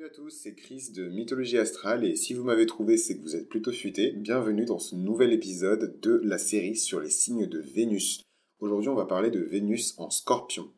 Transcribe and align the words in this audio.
Salut 0.00 0.12
à 0.12 0.14
tous, 0.14 0.30
c'est 0.30 0.54
Chris 0.54 0.92
de 0.96 1.10
Mythologie 1.10 1.58
Astrale 1.58 2.06
et 2.06 2.16
si 2.16 2.32
vous 2.32 2.42
m'avez 2.42 2.64
trouvé, 2.64 2.96
c'est 2.96 3.18
que 3.18 3.22
vous 3.22 3.36
êtes 3.36 3.50
plutôt 3.50 3.70
futé. 3.70 4.12
Bienvenue 4.12 4.64
dans 4.64 4.78
ce 4.78 4.94
nouvel 4.94 5.30
épisode 5.30 6.00
de 6.00 6.22
la 6.24 6.38
série 6.38 6.76
sur 6.76 7.00
les 7.00 7.10
signes 7.10 7.46
de 7.46 7.58
Vénus. 7.58 8.22
Aujourd'hui, 8.60 8.88
on 8.88 8.94
va 8.94 9.04
parler 9.04 9.30
de 9.30 9.40
Vénus 9.40 9.92
en 9.98 10.08
Scorpion. 10.08 10.72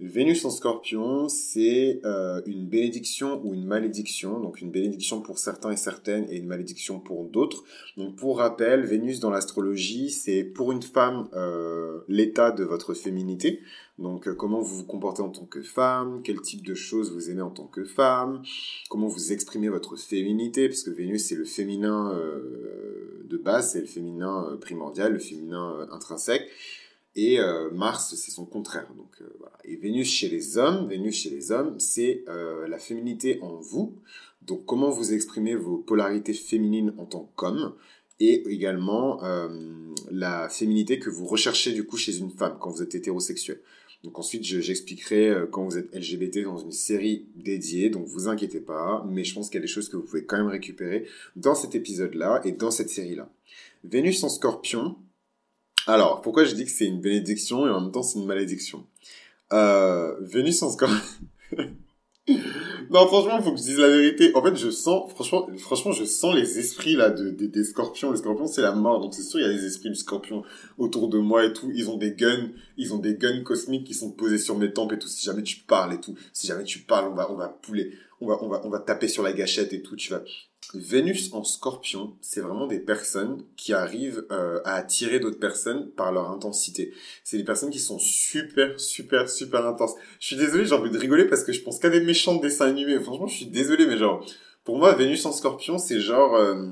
Vénus 0.00 0.44
en 0.44 0.50
Scorpion, 0.50 1.28
c'est 1.28 2.00
euh, 2.04 2.40
une 2.46 2.66
bénédiction 2.66 3.40
ou 3.44 3.54
une 3.54 3.66
malédiction. 3.66 4.40
Donc 4.40 4.60
une 4.60 4.70
bénédiction 4.70 5.20
pour 5.20 5.38
certains 5.38 5.72
et 5.72 5.76
certaines 5.76 6.30
et 6.30 6.36
une 6.36 6.46
malédiction 6.46 7.00
pour 7.00 7.24
d'autres. 7.24 7.64
Donc 7.96 8.16
pour 8.16 8.38
rappel, 8.38 8.84
Vénus 8.84 9.20
dans 9.20 9.30
l'astrologie, 9.30 10.10
c'est 10.10 10.44
pour 10.44 10.72
une 10.72 10.82
femme 10.82 11.28
euh, 11.34 12.00
l'état 12.08 12.52
de 12.52 12.64
votre 12.64 12.94
féminité. 12.94 13.60
Donc, 13.98 14.28
euh, 14.28 14.34
comment 14.34 14.60
vous 14.60 14.76
vous 14.76 14.84
comportez 14.84 15.22
en 15.22 15.28
tant 15.28 15.44
que 15.44 15.60
femme, 15.60 16.20
quel 16.22 16.40
type 16.40 16.64
de 16.64 16.74
choses 16.74 17.12
vous 17.12 17.30
aimez 17.30 17.42
en 17.42 17.50
tant 17.50 17.66
que 17.66 17.84
femme, 17.84 18.42
comment 18.88 19.08
vous 19.08 19.32
exprimez 19.32 19.68
votre 19.68 19.96
féminité, 19.96 20.68
parce 20.68 20.84
que 20.84 20.90
Vénus 20.90 21.26
c'est 21.26 21.34
le 21.34 21.44
féminin 21.44 22.12
euh, 22.14 23.24
de 23.24 23.36
base, 23.36 23.72
c'est 23.72 23.80
le 23.80 23.86
féminin 23.86 24.46
euh, 24.50 24.56
primordial, 24.56 25.14
le 25.14 25.18
féminin 25.18 25.88
intrinsèque, 25.90 26.48
et 27.20 27.38
Mars 27.72 28.14
c'est 28.14 28.30
son 28.30 28.44
contraire. 28.44 28.88
Donc 28.96 29.22
voilà. 29.38 29.56
Et 29.64 29.76
Vénus 29.76 30.08
chez 30.08 30.28
les 30.28 30.56
hommes, 30.56 30.88
Vénus 30.88 31.16
chez 31.16 31.30
les 31.30 31.50
hommes, 31.52 31.78
c'est 31.78 32.24
la 32.26 32.78
féminité 32.78 33.38
en 33.42 33.56
vous. 33.56 33.94
Donc 34.42 34.64
comment 34.64 34.90
vous 34.90 35.12
exprimez 35.12 35.54
vos 35.54 35.78
polarités 35.78 36.32
féminines 36.32 36.94
en 36.96 37.04
tant 37.04 37.30
qu'homme 37.36 37.74
et 38.20 38.42
également 38.48 39.20
la 40.10 40.48
féminité 40.48 40.98
que 40.98 41.10
vous 41.10 41.26
recherchez 41.26 41.72
du 41.72 41.84
coup 41.84 41.96
chez 41.96 42.18
une 42.18 42.30
femme 42.30 42.56
quand 42.60 42.70
vous 42.70 42.82
êtes 42.82 42.94
hétérosexuel. 42.94 43.60
Donc 44.04 44.18
ensuite, 44.18 44.44
j'expliquerai 44.44 45.28
euh, 45.28 45.46
quand 45.46 45.64
vous 45.64 45.76
êtes 45.76 45.92
LGBT 45.94 46.44
dans 46.44 46.58
une 46.58 46.72
série 46.72 47.26
dédiée, 47.34 47.90
donc 47.90 48.06
vous 48.06 48.28
inquiétez 48.28 48.60
pas, 48.60 49.04
mais 49.08 49.24
je 49.24 49.34
pense 49.34 49.48
qu'il 49.48 49.56
y 49.56 49.62
a 49.62 49.62
des 49.62 49.66
choses 49.66 49.88
que 49.88 49.96
vous 49.96 50.04
pouvez 50.04 50.24
quand 50.24 50.36
même 50.36 50.46
récupérer 50.46 51.06
dans 51.34 51.54
cet 51.54 51.74
épisode-là 51.74 52.40
et 52.44 52.52
dans 52.52 52.70
cette 52.70 52.90
série-là. 52.90 53.28
Vénus 53.84 54.22
en 54.22 54.28
scorpion. 54.28 54.96
Alors, 55.88 56.20
pourquoi 56.20 56.44
je 56.44 56.54
dis 56.54 56.66
que 56.66 56.70
c'est 56.70 56.84
une 56.84 57.00
bénédiction 57.00 57.66
et 57.66 57.70
en 57.70 57.80
même 57.80 57.90
temps 57.90 58.02
c'est 58.02 58.18
une 58.18 58.26
malédiction? 58.26 58.84
Euh, 59.54 60.14
Vénus 60.20 60.62
en 60.62 60.70
scorpion... 60.70 60.98
non, 62.90 63.06
franchement, 63.06 63.40
faut 63.40 63.52
que 63.52 63.56
je 63.58 63.62
dise 63.62 63.78
la 63.78 63.88
vérité. 63.88 64.30
En 64.34 64.42
fait, 64.42 64.54
je 64.54 64.68
sens, 64.68 65.10
franchement, 65.10 65.48
franchement, 65.56 65.92
je 65.92 66.04
sens 66.04 66.34
les 66.34 66.58
esprits 66.58 66.94
là 66.94 67.08
de, 67.08 67.30
des 67.30 67.64
scorpions. 67.64 68.10
Les 68.12 68.18
scorpions, 68.18 68.46
c'est 68.46 68.60
la 68.60 68.72
mort, 68.72 69.00
donc 69.00 69.14
c'est 69.14 69.22
sûr, 69.22 69.40
il 69.40 69.46
y 69.46 69.48
a 69.48 69.52
des 69.52 69.64
esprits 69.64 69.88
du 69.88 69.94
scorpion 69.94 70.44
autour 70.76 71.08
de 71.08 71.16
moi 71.16 71.46
et 71.46 71.54
tout. 71.54 71.72
Ils 71.74 71.88
ont 71.88 71.96
des 71.96 72.12
guns, 72.12 72.50
ils 72.76 72.92
ont 72.92 72.98
des 72.98 73.14
guns 73.14 73.42
cosmiques 73.42 73.84
qui 73.84 73.94
sont 73.94 74.10
posés 74.10 74.36
sur 74.36 74.58
mes 74.58 74.70
tempes 74.70 74.92
et 74.92 74.98
tout. 74.98 75.08
Si 75.08 75.24
jamais 75.24 75.42
tu 75.42 75.60
parles 75.60 75.94
et 75.94 76.00
tout, 76.00 76.14
si 76.34 76.46
jamais 76.46 76.64
tu 76.64 76.80
parles, 76.80 77.10
on 77.10 77.14
va, 77.14 77.32
on 77.32 77.36
va 77.36 77.48
pouler, 77.48 77.94
on 78.20 78.26
va, 78.26 78.36
on 78.42 78.48
va, 78.48 78.60
on 78.62 78.68
va 78.68 78.80
taper 78.80 79.08
sur 79.08 79.22
la 79.22 79.32
gâchette 79.32 79.72
et 79.72 79.80
tout. 79.80 79.96
Tu 79.96 80.10
vas, 80.10 80.20
Vénus 80.74 81.32
en 81.32 81.44
scorpion, 81.44 82.14
c'est 82.20 82.40
vraiment 82.40 82.66
des 82.66 82.78
personnes 82.78 83.42
qui 83.56 83.72
arrivent 83.72 84.26
euh, 84.30 84.60
à 84.64 84.74
attirer 84.74 85.18
d'autres 85.18 85.38
personnes 85.38 85.90
par 85.90 86.12
leur 86.12 86.30
intensité. 86.30 86.92
C'est 87.24 87.38
des 87.38 87.44
personnes 87.44 87.70
qui 87.70 87.78
sont 87.78 87.98
super, 87.98 88.78
super, 88.78 89.28
super 89.28 89.66
intenses. 89.66 89.94
Je 90.20 90.26
suis 90.26 90.36
désolé, 90.36 90.66
j'ai 90.66 90.74
envie 90.74 90.90
de 90.90 90.98
rigoler 90.98 91.24
parce 91.24 91.44
que 91.44 91.52
je 91.52 91.62
pense 91.62 91.78
qu'à 91.78 91.90
des 91.90 92.00
méchants 92.00 92.36
de 92.36 92.42
dessins 92.42 92.66
animés. 92.66 93.00
Franchement, 93.00 93.26
je 93.26 93.36
suis 93.36 93.46
désolé, 93.46 93.86
mais 93.86 93.96
genre, 93.96 94.24
pour 94.64 94.78
moi, 94.78 94.94
Vénus 94.94 95.24
en 95.26 95.32
scorpion, 95.32 95.78
c'est 95.78 96.00
genre... 96.00 96.34
Euh, 96.34 96.66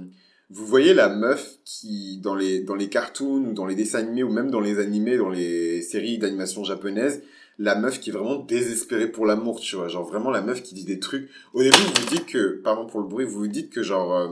vous 0.48 0.64
voyez 0.64 0.94
la 0.94 1.08
meuf 1.08 1.58
qui, 1.64 2.18
dans 2.18 2.36
les, 2.36 2.60
dans 2.60 2.76
les 2.76 2.88
cartoons 2.88 3.44
ou 3.46 3.52
dans 3.52 3.66
les 3.66 3.74
dessins 3.74 3.98
animés 3.98 4.22
ou 4.22 4.30
même 4.30 4.50
dans 4.50 4.60
les 4.60 4.78
animés, 4.78 5.16
dans 5.16 5.28
les 5.28 5.82
séries 5.82 6.18
d'animation 6.18 6.62
japonaises, 6.62 7.22
la 7.58 7.74
meuf 7.74 8.00
qui 8.00 8.10
est 8.10 8.12
vraiment 8.12 8.36
désespérée 8.36 9.10
pour 9.10 9.26
l'amour, 9.26 9.60
tu 9.60 9.76
vois. 9.76 9.88
Genre 9.88 10.06
vraiment 10.06 10.30
la 10.30 10.42
meuf 10.42 10.62
qui 10.62 10.74
dit 10.74 10.84
des 10.84 10.98
trucs. 10.98 11.30
Au 11.54 11.62
début, 11.62 11.76
vous 11.76 12.02
vous 12.02 12.14
dites 12.14 12.26
que, 12.26 12.60
pardon 12.62 12.86
pour 12.86 13.00
le 13.00 13.06
bruit, 13.06 13.24
vous 13.24 13.38
vous 13.38 13.48
dites 13.48 13.70
que 13.70 13.82
genre 13.82 14.14
euh, 14.14 14.28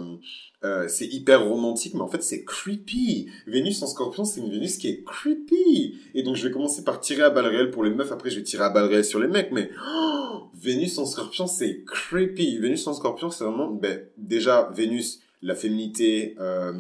euh, 0.64 0.88
c'est 0.88 1.06
hyper 1.06 1.44
romantique, 1.44 1.94
mais 1.94 2.00
en 2.00 2.08
fait 2.08 2.22
c'est 2.22 2.44
creepy. 2.44 3.28
Vénus 3.46 3.82
en 3.82 3.86
scorpion, 3.86 4.24
c'est 4.24 4.40
une 4.40 4.50
Vénus 4.50 4.78
qui 4.78 4.88
est 4.88 5.04
creepy. 5.04 5.98
Et 6.14 6.22
donc 6.22 6.36
je 6.36 6.46
vais 6.46 6.52
commencer 6.52 6.84
par 6.84 7.00
tirer 7.00 7.22
à 7.22 7.30
balles 7.30 7.46
réelles 7.46 7.70
pour 7.70 7.84
les 7.84 7.90
meufs, 7.90 8.12
après 8.12 8.30
je 8.30 8.36
vais 8.36 8.44
tirer 8.44 8.64
à 8.64 8.70
balles 8.70 8.88
réelles 8.88 9.04
sur 9.04 9.20
les 9.20 9.28
mecs, 9.28 9.52
mais 9.52 9.70
oh, 9.86 10.44
Vénus 10.54 10.98
en 10.98 11.06
scorpion, 11.06 11.46
c'est 11.46 11.82
creepy. 11.84 12.58
Vénus 12.58 12.86
en 12.86 12.94
scorpion, 12.94 13.30
c'est 13.30 13.44
vraiment, 13.44 13.70
ben, 13.70 14.00
déjà, 14.18 14.70
Vénus, 14.74 15.20
la 15.42 15.54
féminité, 15.54 16.34
euh, 16.40 16.72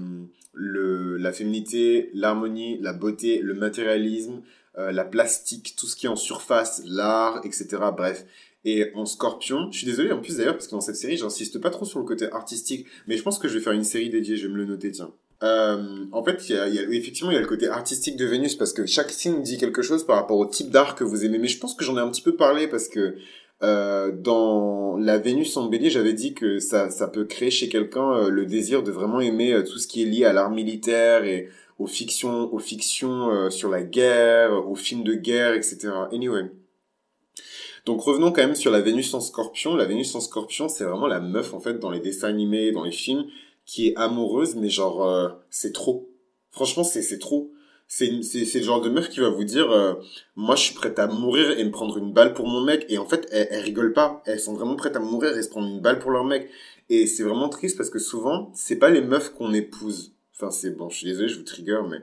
le, 0.54 1.16
la 1.18 1.32
féminité, 1.32 2.10
l'harmonie, 2.14 2.78
la 2.80 2.92
beauté, 2.92 3.40
le 3.40 3.54
matérialisme, 3.54 4.40
euh, 4.78 4.92
la 4.92 5.04
plastique, 5.04 5.74
tout 5.76 5.86
ce 5.86 5.96
qui 5.96 6.06
est 6.06 6.08
en 6.08 6.16
surface, 6.16 6.82
l'art, 6.86 7.40
etc. 7.44 7.66
Bref. 7.96 8.24
Et 8.64 8.90
en 8.94 9.04
scorpion, 9.04 9.70
je 9.70 9.78
suis 9.78 9.86
désolé 9.86 10.10
en 10.12 10.20
plus 10.20 10.38
d'ailleurs, 10.38 10.54
parce 10.54 10.66
que 10.66 10.72
dans 10.72 10.80
cette 10.80 10.96
série, 10.96 11.16
j'insiste 11.16 11.58
pas 11.58 11.70
trop 11.70 11.84
sur 11.84 11.98
le 11.98 12.04
côté 12.06 12.32
artistique, 12.32 12.86
mais 13.06 13.16
je 13.16 13.22
pense 13.22 13.38
que 13.38 13.46
je 13.46 13.58
vais 13.58 13.60
faire 13.64 13.74
une 13.74 13.84
série 13.84 14.08
dédiée, 14.08 14.36
je 14.36 14.46
vais 14.46 14.52
me 14.52 14.58
le 14.58 14.64
noter, 14.64 14.90
tiens. 14.90 15.10
Euh, 15.42 16.06
en 16.12 16.24
fait, 16.24 16.48
y 16.48 16.54
a, 16.54 16.68
y 16.68 16.78
a, 16.78 16.82
effectivement, 16.82 17.30
il 17.30 17.34
y 17.34 17.36
a 17.36 17.40
le 17.42 17.46
côté 17.46 17.68
artistique 17.68 18.16
de 18.16 18.24
Vénus, 18.24 18.54
parce 18.54 18.72
que 18.72 18.86
chaque 18.86 19.10
signe 19.10 19.42
dit 19.42 19.58
quelque 19.58 19.82
chose 19.82 20.06
par 20.06 20.16
rapport 20.16 20.38
au 20.38 20.46
type 20.46 20.70
d'art 20.70 20.94
que 20.94 21.04
vous 21.04 21.26
aimez. 21.26 21.38
Mais 21.38 21.48
je 21.48 21.58
pense 21.58 21.74
que 21.74 21.84
j'en 21.84 21.98
ai 21.98 22.00
un 22.00 22.08
petit 22.10 22.22
peu 22.22 22.36
parlé, 22.36 22.66
parce 22.66 22.88
que 22.88 23.16
euh, 23.62 24.12
dans 24.12 24.96
la 24.98 25.18
Vénus 25.18 25.56
en 25.56 25.68
bélier, 25.68 25.88
j'avais 25.88 26.12
dit 26.12 26.34
que 26.34 26.58
ça, 26.58 26.90
ça 26.90 27.08
peut 27.08 27.24
créer 27.24 27.50
chez 27.50 27.68
quelqu'un 27.68 28.12
euh, 28.12 28.28
le 28.28 28.46
désir 28.46 28.82
de 28.82 28.90
vraiment 28.90 29.20
aimer 29.20 29.52
euh, 29.52 29.62
tout 29.62 29.78
ce 29.78 29.86
qui 29.86 30.02
est 30.02 30.06
lié 30.06 30.24
à 30.24 30.32
l'art 30.32 30.50
militaire 30.50 31.24
et 31.24 31.48
aux 31.78 31.86
fictions, 31.86 32.52
aux 32.52 32.58
fictions 32.58 33.30
euh, 33.30 33.50
sur 33.50 33.68
la 33.68 33.82
guerre, 33.82 34.68
aux 34.68 34.76
films 34.76 35.04
de 35.04 35.14
guerre, 35.14 35.54
etc. 35.54 35.90
Anyway. 36.12 36.50
Donc 37.84 38.00
revenons 38.00 38.32
quand 38.32 38.42
même 38.42 38.54
sur 38.54 38.70
la 38.70 38.80
Vénus 38.80 39.12
en 39.14 39.20
Scorpion. 39.20 39.76
La 39.76 39.84
Vénus 39.84 40.14
en 40.14 40.20
Scorpion, 40.20 40.68
c'est 40.68 40.84
vraiment 40.84 41.06
la 41.06 41.20
meuf 41.20 41.52
en 41.52 41.60
fait 41.60 41.78
dans 41.78 41.90
les 41.90 42.00
dessins 42.00 42.28
animés, 42.28 42.72
dans 42.72 42.84
les 42.84 42.92
films, 42.92 43.26
qui 43.66 43.88
est 43.88 43.96
amoureuse, 43.96 44.54
mais 44.56 44.70
genre 44.70 45.04
euh, 45.06 45.28
c'est 45.50 45.72
trop. 45.72 46.08
Franchement, 46.50 46.84
c'est 46.84 47.02
c'est 47.02 47.18
trop. 47.18 47.50
C'est 47.86 48.08
le 48.08 48.62
genre 48.62 48.80
de 48.80 48.88
meuf 48.88 49.10
qui 49.10 49.20
va 49.20 49.28
vous 49.28 49.44
dire 49.44 49.70
euh, 49.70 49.94
moi 50.36 50.56
je 50.56 50.62
suis 50.62 50.74
prête 50.74 50.98
à 50.98 51.06
mourir 51.06 51.50
et 51.58 51.64
me 51.64 51.70
prendre 51.70 51.98
une 51.98 52.12
balle 52.12 52.32
pour 52.32 52.46
mon 52.46 52.62
mec 52.62 52.86
et 52.88 52.96
en 52.96 53.04
fait 53.04 53.28
elles, 53.30 53.48
elles 53.50 53.62
rigolent 53.62 53.92
pas. 53.92 54.22
Elles 54.24 54.40
sont 54.40 54.54
vraiment 54.54 54.76
prêtes 54.76 54.96
à 54.96 55.00
mourir 55.00 55.36
et 55.36 55.42
se 55.42 55.50
prendre 55.50 55.68
une 55.68 55.80
balle 55.80 55.98
pour 55.98 56.10
leur 56.10 56.24
mec. 56.24 56.48
Et 56.88 57.06
c'est 57.06 57.22
vraiment 57.22 57.50
triste 57.50 57.76
parce 57.76 57.90
que 57.90 57.98
souvent 57.98 58.50
c'est 58.54 58.76
pas 58.76 58.88
les 58.88 59.02
meufs 59.02 59.34
qu'on 59.34 59.52
épouse 59.52 60.13
Enfin, 60.36 60.50
c'est 60.50 60.70
bon, 60.70 60.88
je 60.88 60.96
suis 60.96 61.06
désolé, 61.06 61.28
je 61.28 61.38
vous 61.38 61.44
trigger, 61.44 61.80
mais 61.88 61.98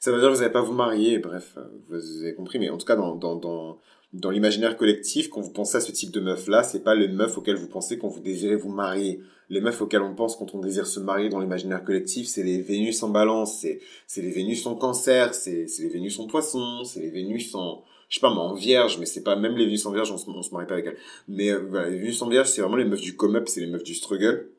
ça 0.00 0.10
veut 0.10 0.18
dire 0.18 0.28
que 0.28 0.34
vous 0.34 0.40
n'allez 0.40 0.52
pas 0.52 0.62
vous 0.62 0.72
marier, 0.72 1.18
bref, 1.18 1.54
euh, 1.58 1.64
vous 1.88 2.22
avez 2.22 2.34
compris, 2.34 2.58
mais 2.58 2.70
en 2.70 2.78
tout 2.78 2.86
cas, 2.86 2.96
dans, 2.96 3.14
dans, 3.14 3.36
dans, 3.36 3.78
dans 4.14 4.30
l'imaginaire 4.30 4.76
collectif, 4.78 5.28
quand 5.28 5.42
vous 5.42 5.50
pensez 5.52 5.76
à 5.76 5.80
ce 5.80 5.92
type 5.92 6.10
de 6.10 6.20
meuf-là, 6.20 6.62
c'est 6.62 6.82
pas 6.82 6.94
les 6.94 7.08
meufs 7.08 7.36
auxquelles 7.36 7.56
vous 7.56 7.68
pensez 7.68 7.98
quand 7.98 8.08
vous 8.08 8.20
désirez 8.20 8.56
vous 8.56 8.70
marier. 8.70 9.20
Les 9.50 9.60
meufs 9.60 9.82
auxquelles 9.82 10.00
on 10.00 10.14
pense 10.14 10.36
quand 10.36 10.54
on 10.54 10.60
désire 10.60 10.86
se 10.86 10.98
marier 10.98 11.28
dans 11.28 11.40
l'imaginaire 11.40 11.84
collectif, 11.84 12.26
c'est 12.26 12.42
les 12.42 12.62
Vénus 12.62 13.02
en 13.02 13.10
balance, 13.10 13.58
c'est, 13.60 13.80
c'est 14.06 14.22
les 14.22 14.30
Vénus 14.30 14.64
en 14.66 14.76
cancer, 14.76 15.34
c'est, 15.34 15.66
c'est 15.66 15.82
les 15.82 15.90
Vénus 15.90 16.18
en 16.18 16.26
poisson, 16.26 16.84
c'est 16.84 17.00
les 17.00 17.10
Vénus 17.10 17.54
en, 17.54 17.84
je 18.08 18.14
sais 18.14 18.20
pas 18.20 18.32
moi, 18.32 18.44
en 18.44 18.54
vierge, 18.54 18.96
mais 18.98 19.04
c'est 19.04 19.22
pas, 19.22 19.36
même 19.36 19.56
les 19.56 19.66
Vénus 19.66 19.84
en 19.84 19.92
vierge, 19.92 20.10
on 20.10 20.16
se, 20.16 20.30
on 20.30 20.42
se 20.42 20.54
marie 20.54 20.66
pas 20.66 20.74
avec 20.74 20.86
elles. 20.86 20.96
Mais, 21.28 21.50
euh, 21.50 21.58
voilà, 21.68 21.90
les 21.90 21.98
Vénus 21.98 22.22
en 22.22 22.30
vierge, 22.30 22.48
c'est 22.48 22.62
vraiment 22.62 22.76
les 22.76 22.86
meufs 22.86 23.02
du 23.02 23.14
come-up, 23.14 23.46
c'est 23.46 23.60
les 23.60 23.66
meufs 23.66 23.84
du 23.84 23.94
struggle 23.94 24.53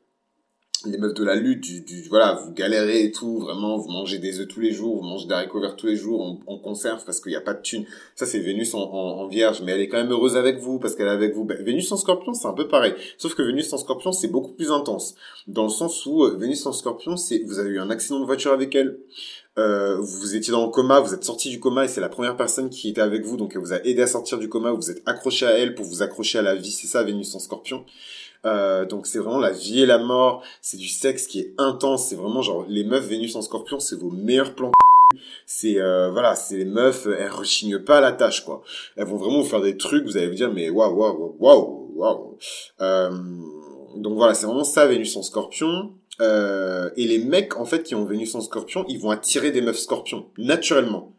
les 0.84 0.98
meufs 0.98 1.14
de 1.14 1.24
la 1.24 1.34
lutte, 1.34 1.62
du, 1.62 1.80
du, 1.80 2.02
voilà, 2.08 2.34
vous 2.34 2.52
galérez 2.52 3.04
et 3.04 3.12
tout, 3.12 3.38
vraiment, 3.38 3.78
vous 3.78 3.88
mangez 3.88 4.18
des 4.18 4.40
œufs 4.40 4.48
tous 4.48 4.60
les 4.60 4.72
jours, 4.72 4.96
vous 4.96 5.02
mangez 5.02 5.26
des 5.26 5.32
haricots 5.32 5.60
verts 5.60 5.76
tous 5.76 5.86
les 5.86 5.96
jours, 5.96 6.38
on, 6.46 6.58
conserve 6.58 7.04
parce 7.04 7.20
qu'il 7.20 7.30
n'y 7.30 7.36
a 7.36 7.40
pas 7.40 7.54
de 7.54 7.62
thune. 7.62 7.84
Ça, 8.14 8.26
c'est 8.26 8.40
Vénus 8.40 8.74
en, 8.74 8.80
en, 8.80 9.26
vierge, 9.28 9.62
mais 9.62 9.72
elle 9.72 9.80
est 9.80 9.88
quand 9.88 9.98
même 9.98 10.10
heureuse 10.10 10.36
avec 10.36 10.58
vous 10.58 10.78
parce 10.78 10.94
qu'elle 10.94 11.06
est 11.06 11.10
avec 11.10 11.34
vous. 11.34 11.44
Ben, 11.44 11.62
Vénus 11.62 11.90
en 11.92 11.96
scorpion, 11.96 12.34
c'est 12.34 12.48
un 12.48 12.52
peu 12.52 12.66
pareil. 12.68 12.94
Sauf 13.18 13.34
que 13.34 13.42
Vénus 13.42 13.72
en 13.72 13.78
scorpion, 13.78 14.12
c'est 14.12 14.28
beaucoup 14.28 14.52
plus 14.52 14.72
intense. 14.72 15.14
Dans 15.46 15.64
le 15.64 15.68
sens 15.70 16.04
où 16.06 16.24
euh, 16.24 16.36
Vénus 16.36 16.66
en 16.66 16.72
scorpion, 16.72 17.16
c'est, 17.16 17.38
vous 17.44 17.58
avez 17.58 17.70
eu 17.70 17.78
un 17.78 17.90
accident 17.90 18.20
de 18.20 18.24
voiture 18.24 18.52
avec 18.52 18.74
elle, 18.74 18.98
euh, 19.58 19.96
vous 20.00 20.36
étiez 20.36 20.50
dans 20.50 20.66
le 20.66 20.70
coma, 20.70 21.00
vous 21.00 21.14
êtes 21.14 21.24
sorti 21.24 21.48
du 21.48 21.60
coma 21.60 21.86
et 21.86 21.88
c'est 21.88 22.02
la 22.02 22.10
première 22.10 22.36
personne 22.36 22.68
qui 22.68 22.90
était 22.90 23.00
avec 23.00 23.24
vous, 23.24 23.38
donc 23.38 23.52
elle 23.54 23.62
vous 23.62 23.72
a 23.72 23.82
aidé 23.84 24.02
à 24.02 24.06
sortir 24.06 24.38
du 24.38 24.50
coma, 24.50 24.70
vous 24.72 24.90
êtes 24.90 25.02
accroché 25.06 25.46
à 25.46 25.52
elle 25.52 25.74
pour 25.74 25.86
vous 25.86 26.02
accrocher 26.02 26.38
à 26.38 26.42
la 26.42 26.54
vie, 26.54 26.70
c'est 26.70 26.86
ça 26.86 27.02
Vénus 27.02 27.34
en 27.34 27.38
scorpion. 27.38 27.84
Euh, 28.46 28.86
donc 28.86 29.06
c'est 29.06 29.18
vraiment 29.18 29.38
la 29.38 29.50
vie 29.50 29.82
et 29.82 29.86
la 29.86 29.98
mort, 29.98 30.42
c'est 30.62 30.76
du 30.76 30.88
sexe 30.88 31.26
qui 31.26 31.40
est 31.40 31.54
intense, 31.58 32.08
c'est 32.08 32.16
vraiment 32.16 32.42
genre 32.42 32.64
les 32.68 32.84
meufs 32.84 33.06
Vénus 33.06 33.34
en 33.36 33.42
Scorpion, 33.42 33.80
c'est 33.80 33.98
vos 33.98 34.10
meilleurs 34.10 34.54
plans. 34.54 34.72
C'est 35.46 35.80
euh, 35.80 36.10
voilà, 36.10 36.34
c'est 36.34 36.56
les 36.56 36.64
meufs, 36.64 37.06
elles 37.06 37.30
rechignent 37.30 37.78
pas 37.78 37.98
à 37.98 38.00
la 38.00 38.10
tâche 38.10 38.44
quoi. 38.44 38.62
Elles 38.96 39.06
vont 39.06 39.16
vraiment 39.16 39.40
vous 39.40 39.48
faire 39.48 39.60
des 39.60 39.76
trucs, 39.76 40.04
vous 40.04 40.16
allez 40.16 40.26
vous 40.26 40.34
dire 40.34 40.52
mais 40.52 40.68
waouh 40.68 40.92
waouh 40.96 41.36
waouh 41.38 41.92
waouh. 41.94 42.38
Euh, 42.80 43.10
donc 43.94 44.16
voilà, 44.16 44.34
c'est 44.34 44.46
vraiment 44.46 44.64
ça 44.64 44.84
Vénus 44.86 45.16
en 45.16 45.22
Scorpion. 45.22 45.92
Euh, 46.20 46.90
et 46.96 47.06
les 47.06 47.18
mecs 47.18 47.56
en 47.56 47.64
fait 47.64 47.84
qui 47.84 47.94
ont 47.94 48.04
Vénus 48.04 48.34
en 48.34 48.40
Scorpion, 48.40 48.84
ils 48.88 48.98
vont 48.98 49.10
attirer 49.10 49.52
des 49.52 49.60
meufs 49.60 49.78
Scorpions 49.78 50.26
naturellement 50.38 51.12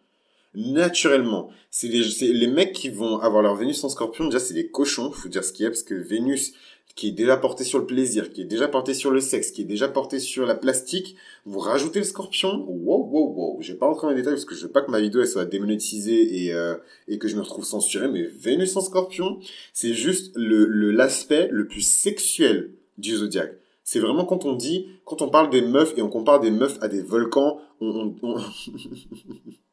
naturellement. 0.58 1.50
C'est 1.70 1.88
les, 1.88 2.34
les 2.34 2.48
mecs 2.48 2.74
qui 2.74 2.90
vont 2.90 3.20
avoir 3.20 3.44
leur 3.44 3.56
Vénus 3.56 3.84
en 3.84 3.90
scorpion, 3.90 4.26
déjà 4.26 4.40
c'est 4.40 4.56
des 4.56 4.70
cochons, 4.70 5.12
faut 5.12 5.30
dire 5.30 5.44
ce 5.44 5.54
qu'il 5.54 5.64
y 5.64 5.68
a, 5.68 5.70
parce 5.70 5.84
que 5.84 5.94
Vénus, 5.94 6.54
qui 6.96 7.10
est 7.10 7.12
déjà 7.12 7.38
porté 7.38 7.64
sur 7.64 7.78
le 7.78 7.86
plaisir, 7.86 8.32
qui 8.32 8.42
est 8.42 8.46
déjà 8.46 8.68
porté 8.68 8.96
sur 8.96 9.12
le 9.12 9.22
sexe, 9.22 9.52
qui 9.52 9.62
est 9.62 9.66
déjà 9.66 9.88
porté 9.88 10.20
sur 10.20 10.48
la 10.48 10.56
plastique, 10.56 11.16
vous 11.46 11.60
rajoutez 11.60 12.00
le 12.00 12.06
scorpion, 12.06 12.66
wow, 12.68 13.08
wow, 13.08 13.34
wow. 13.36 13.58
Je 13.62 13.74
vais 13.74 13.78
pas 13.78 13.86
rentrer 13.86 14.08
dans 14.08 14.12
les 14.12 14.18
détails 14.18 14.34
parce 14.34 14.46
que 14.46 14.56
je 14.56 14.66
veux 14.66 14.72
pas 14.72 14.82
que 14.82 14.90
ma 14.90 15.00
vidéo 15.00 15.22
elle 15.22 15.28
soit 15.28 15.46
démonétisée 15.46 16.46
et, 16.46 16.54
euh, 16.54 16.76
et 17.08 17.20
que 17.20 17.28
je 17.28 17.36
me 17.36 17.42
retrouve 17.42 17.64
censuré, 17.64 18.08
mais 18.08 18.24
Vénus 18.24 18.76
en 18.76 18.82
scorpion, 18.82 19.40
c'est 19.74 19.94
juste 19.94 20.34
le, 20.36 20.66
l'aspect 20.90 21.50
le 21.52 21.68
plus 21.68 21.88
sexuel 21.88 22.74
du 22.98 23.16
zodiaque. 23.16 23.54
C'est 23.84 24.00
vraiment 24.00 24.26
quand 24.26 24.44
on 24.46 24.54
dit, 24.54 24.88
quand 25.06 25.22
on 25.22 25.30
parle 25.30 25.52
des 25.52 25.62
meufs 25.62 25.94
et 25.98 26.02
on 26.02 26.10
compare 26.10 26.40
des 26.40 26.52
meufs 26.52 26.80
à 26.82 26.88
des 26.88 27.04
volcans, 27.04 27.60
on, 27.80 28.16
on, 28.24 28.36
on... 28.36 28.38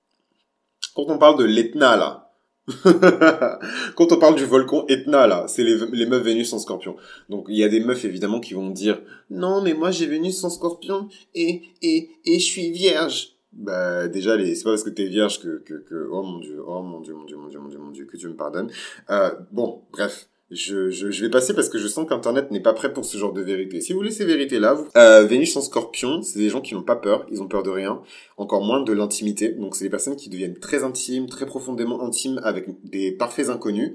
quand 0.95 1.05
on 1.09 1.19
parle 1.19 1.39
de 1.39 1.45
l'Etna 1.45 1.97
là, 1.97 2.25
Quand 3.95 4.11
on 4.13 4.19
parle 4.19 4.37
du 4.37 4.45
volcan 4.47 4.87
Etna, 4.89 5.27
là, 5.27 5.45
c'est 5.49 5.63
les, 5.63 6.07
meufs 6.07 6.23
Vénus 6.23 6.53
en 6.53 6.59
scorpion. 6.59 6.97
Donc, 7.29 7.47
il 7.49 7.57
y 7.57 7.65
a 7.65 7.69
des 7.69 7.81
meufs, 7.81 8.05
évidemment, 8.05 8.41
qui 8.41 8.55
vont 8.55 8.71
dire, 8.71 9.03
non, 9.31 9.61
mais 9.61 9.75
moi, 9.75 9.91
j'ai 9.91 10.07
Vénus 10.07 10.43
en 10.45 10.51
scorpion 10.51 11.09
et, 11.35 11.63
et, 11.83 12.11
et 12.25 12.39
je 12.39 12.45
suis 12.45 12.71
vierge. 12.71 13.37
Bah, 13.53 14.09
déjà, 14.09 14.37
les, 14.37 14.55
c'est 14.55 14.65
pas 14.65 14.71
parce 14.71 14.83
que 14.83 14.91
t'es 14.91 15.07
vierge 15.07 15.41
que, 15.41 15.59
que, 15.59 15.75
que, 15.75 16.09
oh 16.11 16.23
mon 16.23 16.39
dieu, 16.39 16.61
oh 16.67 16.83
mon 16.83 17.01
dieu, 17.01 17.15
mon 17.15 17.25
dieu, 17.25 17.37
mon 17.37 17.49
dieu, 17.49 17.61
mon 17.61 17.69
dieu, 17.69 17.79
mon 17.79 17.91
dieu, 17.91 18.07
que 18.07 18.17
tu 18.17 18.27
me 18.29 18.35
pardonnes. 18.35 18.71
Euh, 19.11 19.31
bon, 19.53 19.83
bref. 19.93 20.29
Je, 20.51 20.91
je, 20.91 21.11
je, 21.11 21.25
vais 21.25 21.31
passer 21.31 21.55
parce 21.55 21.71
que 21.71 21.79
je 21.79 21.89
sens 21.89 22.07
qu'Internet 22.07 22.51
n'est 22.51 22.61
pas 22.61 22.75
prêt 22.75 22.93
pour 22.93 23.05
ce 23.07 23.17
genre 23.17 23.33
de 23.33 23.41
vérité. 23.41 23.81
Si 23.81 23.93
vous 23.93 23.99
voulez 23.99 24.11
ces 24.11 24.27
vérités-là, 24.27 24.75
vous... 24.75 24.87
euh, 24.97 25.25
Vénus 25.25 25.57
en 25.57 25.63
scorpion, 25.63 26.21
c'est 26.23 26.39
des 26.39 26.51
gens 26.51 26.61
qui 26.61 26.75
n'ont 26.75 26.83
pas 26.83 26.97
peur, 26.97 27.27
ils 27.31 27.41
ont 27.43 27.49
peur 27.49 27.63
de 27.63 27.71
rien, 27.71 28.01
encore 28.37 28.63
moins 28.63 28.83
de 28.83 28.93
l'intimité. 28.93 29.49
Donc 29.49 29.75
c'est 29.75 29.85
des 29.85 29.91
personnes 29.91 30.17
qui 30.17 30.29
deviennent 30.29 30.59
très 30.59 30.85
intimes, 30.85 31.29
très 31.29 31.47
profondément 31.47 32.03
intimes 32.05 32.41
avec 32.45 32.67
des 32.85 33.11
parfaits 33.11 33.49
inconnus 33.49 33.95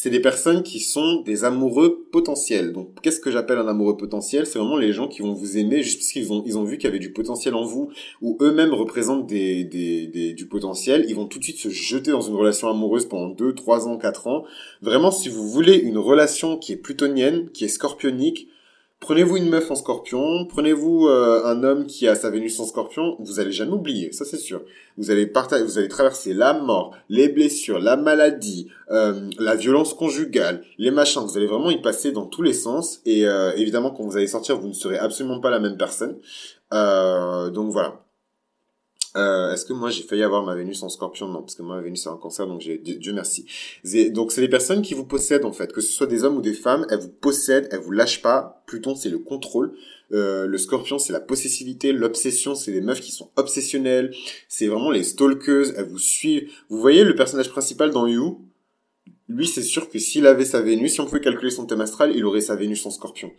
c'est 0.00 0.10
des 0.10 0.20
personnes 0.20 0.62
qui 0.62 0.78
sont 0.78 1.22
des 1.22 1.42
amoureux 1.42 2.06
potentiels. 2.12 2.72
Donc, 2.72 3.00
qu'est-ce 3.02 3.18
que 3.18 3.32
j'appelle 3.32 3.58
un 3.58 3.66
amoureux 3.66 3.96
potentiel? 3.96 4.46
C'est 4.46 4.60
vraiment 4.60 4.76
les 4.76 4.92
gens 4.92 5.08
qui 5.08 5.22
vont 5.22 5.32
vous 5.32 5.58
aimer 5.58 5.82
juste 5.82 5.98
parce 5.98 6.12
qu'ils 6.12 6.32
ont, 6.32 6.44
ils 6.46 6.56
ont 6.56 6.62
vu 6.62 6.78
qu'il 6.78 6.84
y 6.84 6.86
avait 6.86 7.00
du 7.00 7.12
potentiel 7.12 7.56
en 7.56 7.64
vous, 7.64 7.90
ou 8.22 8.38
eux-mêmes 8.40 8.72
représentent 8.72 9.26
des, 9.26 9.64
des, 9.64 10.06
des, 10.06 10.34
du 10.34 10.46
potentiel. 10.46 11.04
Ils 11.08 11.16
vont 11.16 11.26
tout 11.26 11.40
de 11.40 11.44
suite 11.44 11.58
se 11.58 11.70
jeter 11.70 12.12
dans 12.12 12.20
une 12.20 12.36
relation 12.36 12.68
amoureuse 12.68 13.06
pendant 13.06 13.30
2, 13.30 13.56
3 13.56 13.88
ans, 13.88 13.98
4 13.98 14.28
ans. 14.28 14.44
Vraiment, 14.82 15.10
si 15.10 15.28
vous 15.28 15.48
voulez 15.48 15.74
une 15.74 15.98
relation 15.98 16.58
qui 16.58 16.74
est 16.74 16.76
plutonienne, 16.76 17.50
qui 17.50 17.64
est 17.64 17.68
scorpionique, 17.68 18.46
Prenez-vous 19.00 19.36
une 19.36 19.48
meuf 19.48 19.70
en 19.70 19.76
scorpion, 19.76 20.44
prenez-vous 20.46 21.06
euh, 21.06 21.44
un 21.44 21.62
homme 21.62 21.86
qui 21.86 22.08
a 22.08 22.16
sa 22.16 22.30
Vénus 22.30 22.58
en 22.58 22.66
scorpion, 22.66 23.16
vous 23.20 23.38
allez 23.38 23.52
jamais 23.52 23.72
oublier, 23.72 24.10
ça 24.10 24.24
c'est 24.24 24.38
sûr. 24.38 24.60
Vous 24.96 25.12
allez 25.12 25.26
partager, 25.28 25.62
vous 25.62 25.78
allez 25.78 25.88
traverser 25.88 26.34
la 26.34 26.52
mort, 26.52 26.96
les 27.08 27.28
blessures, 27.28 27.78
la 27.78 27.96
maladie, 27.96 28.68
euh, 28.90 29.30
la 29.38 29.54
violence 29.54 29.94
conjugale, 29.94 30.64
les 30.78 30.90
machins. 30.90 31.22
Vous 31.22 31.36
allez 31.36 31.46
vraiment 31.46 31.70
y 31.70 31.80
passer 31.80 32.10
dans 32.10 32.26
tous 32.26 32.42
les 32.42 32.52
sens. 32.52 33.00
Et 33.06 33.24
euh, 33.24 33.52
évidemment, 33.56 33.92
quand 33.92 34.02
vous 34.02 34.16
allez 34.16 34.26
sortir, 34.26 34.58
vous 34.58 34.68
ne 34.68 34.72
serez 34.72 34.98
absolument 34.98 35.38
pas 35.38 35.50
la 35.50 35.60
même 35.60 35.76
personne. 35.76 36.18
donc 36.72 37.70
voilà. 37.70 38.07
Euh, 39.18 39.52
est-ce 39.52 39.64
que 39.64 39.72
moi 39.72 39.90
j'ai 39.90 40.04
failli 40.04 40.22
avoir 40.22 40.44
ma 40.44 40.54
Vénus 40.54 40.82
en 40.84 40.88
Scorpion 40.88 41.26
Non, 41.28 41.40
parce 41.40 41.56
que 41.56 41.62
moi 41.62 41.76
ma 41.76 41.82
Vénus 41.82 42.06
est 42.06 42.08
en 42.08 42.16
Cancer, 42.16 42.46
donc 42.46 42.60
j'ai 42.60 42.78
Dieu 42.78 43.12
merci. 43.12 43.46
Donc 44.12 44.30
c'est 44.30 44.40
les 44.40 44.48
personnes 44.48 44.80
qui 44.80 44.94
vous 44.94 45.04
possèdent 45.04 45.44
en 45.44 45.52
fait, 45.52 45.72
que 45.72 45.80
ce 45.80 45.92
soit 45.92 46.06
des 46.06 46.22
hommes 46.22 46.36
ou 46.36 46.40
des 46.40 46.52
femmes, 46.52 46.86
elles 46.88 47.00
vous 47.00 47.08
possèdent, 47.08 47.68
elles 47.72 47.80
vous 47.80 47.90
lâchent 47.90 48.22
pas. 48.22 48.62
Pluton 48.66 48.94
c'est 48.94 49.08
le 49.08 49.18
contrôle. 49.18 49.72
Euh, 50.12 50.46
le 50.46 50.56
Scorpion 50.56 50.98
c'est 50.98 51.12
la 51.12 51.20
possessivité, 51.20 51.92
l'obsession, 51.92 52.54
c'est 52.54 52.70
des 52.70 52.80
meufs 52.80 53.00
qui 53.00 53.10
sont 53.10 53.30
obsessionnelles. 53.34 54.14
C'est 54.48 54.68
vraiment 54.68 54.90
les 54.90 55.02
stalkeuses, 55.02 55.74
elles 55.76 55.88
vous 55.88 55.98
suivent. 55.98 56.48
Vous 56.68 56.78
voyez 56.80 57.02
le 57.02 57.16
personnage 57.16 57.50
principal 57.50 57.90
dans 57.90 58.06
You? 58.06 58.44
Lui 59.28 59.48
c'est 59.48 59.62
sûr 59.62 59.90
que 59.90 59.98
s'il 59.98 60.28
avait 60.28 60.44
sa 60.44 60.60
Vénus, 60.60 60.92
si 60.92 61.00
on 61.00 61.06
pouvait 61.06 61.20
calculer 61.20 61.50
son 61.50 61.66
thème 61.66 61.80
astral, 61.80 62.12
il 62.14 62.24
aurait 62.24 62.40
sa 62.40 62.54
Vénus 62.54 62.86
en 62.86 62.90
Scorpion. 62.90 63.32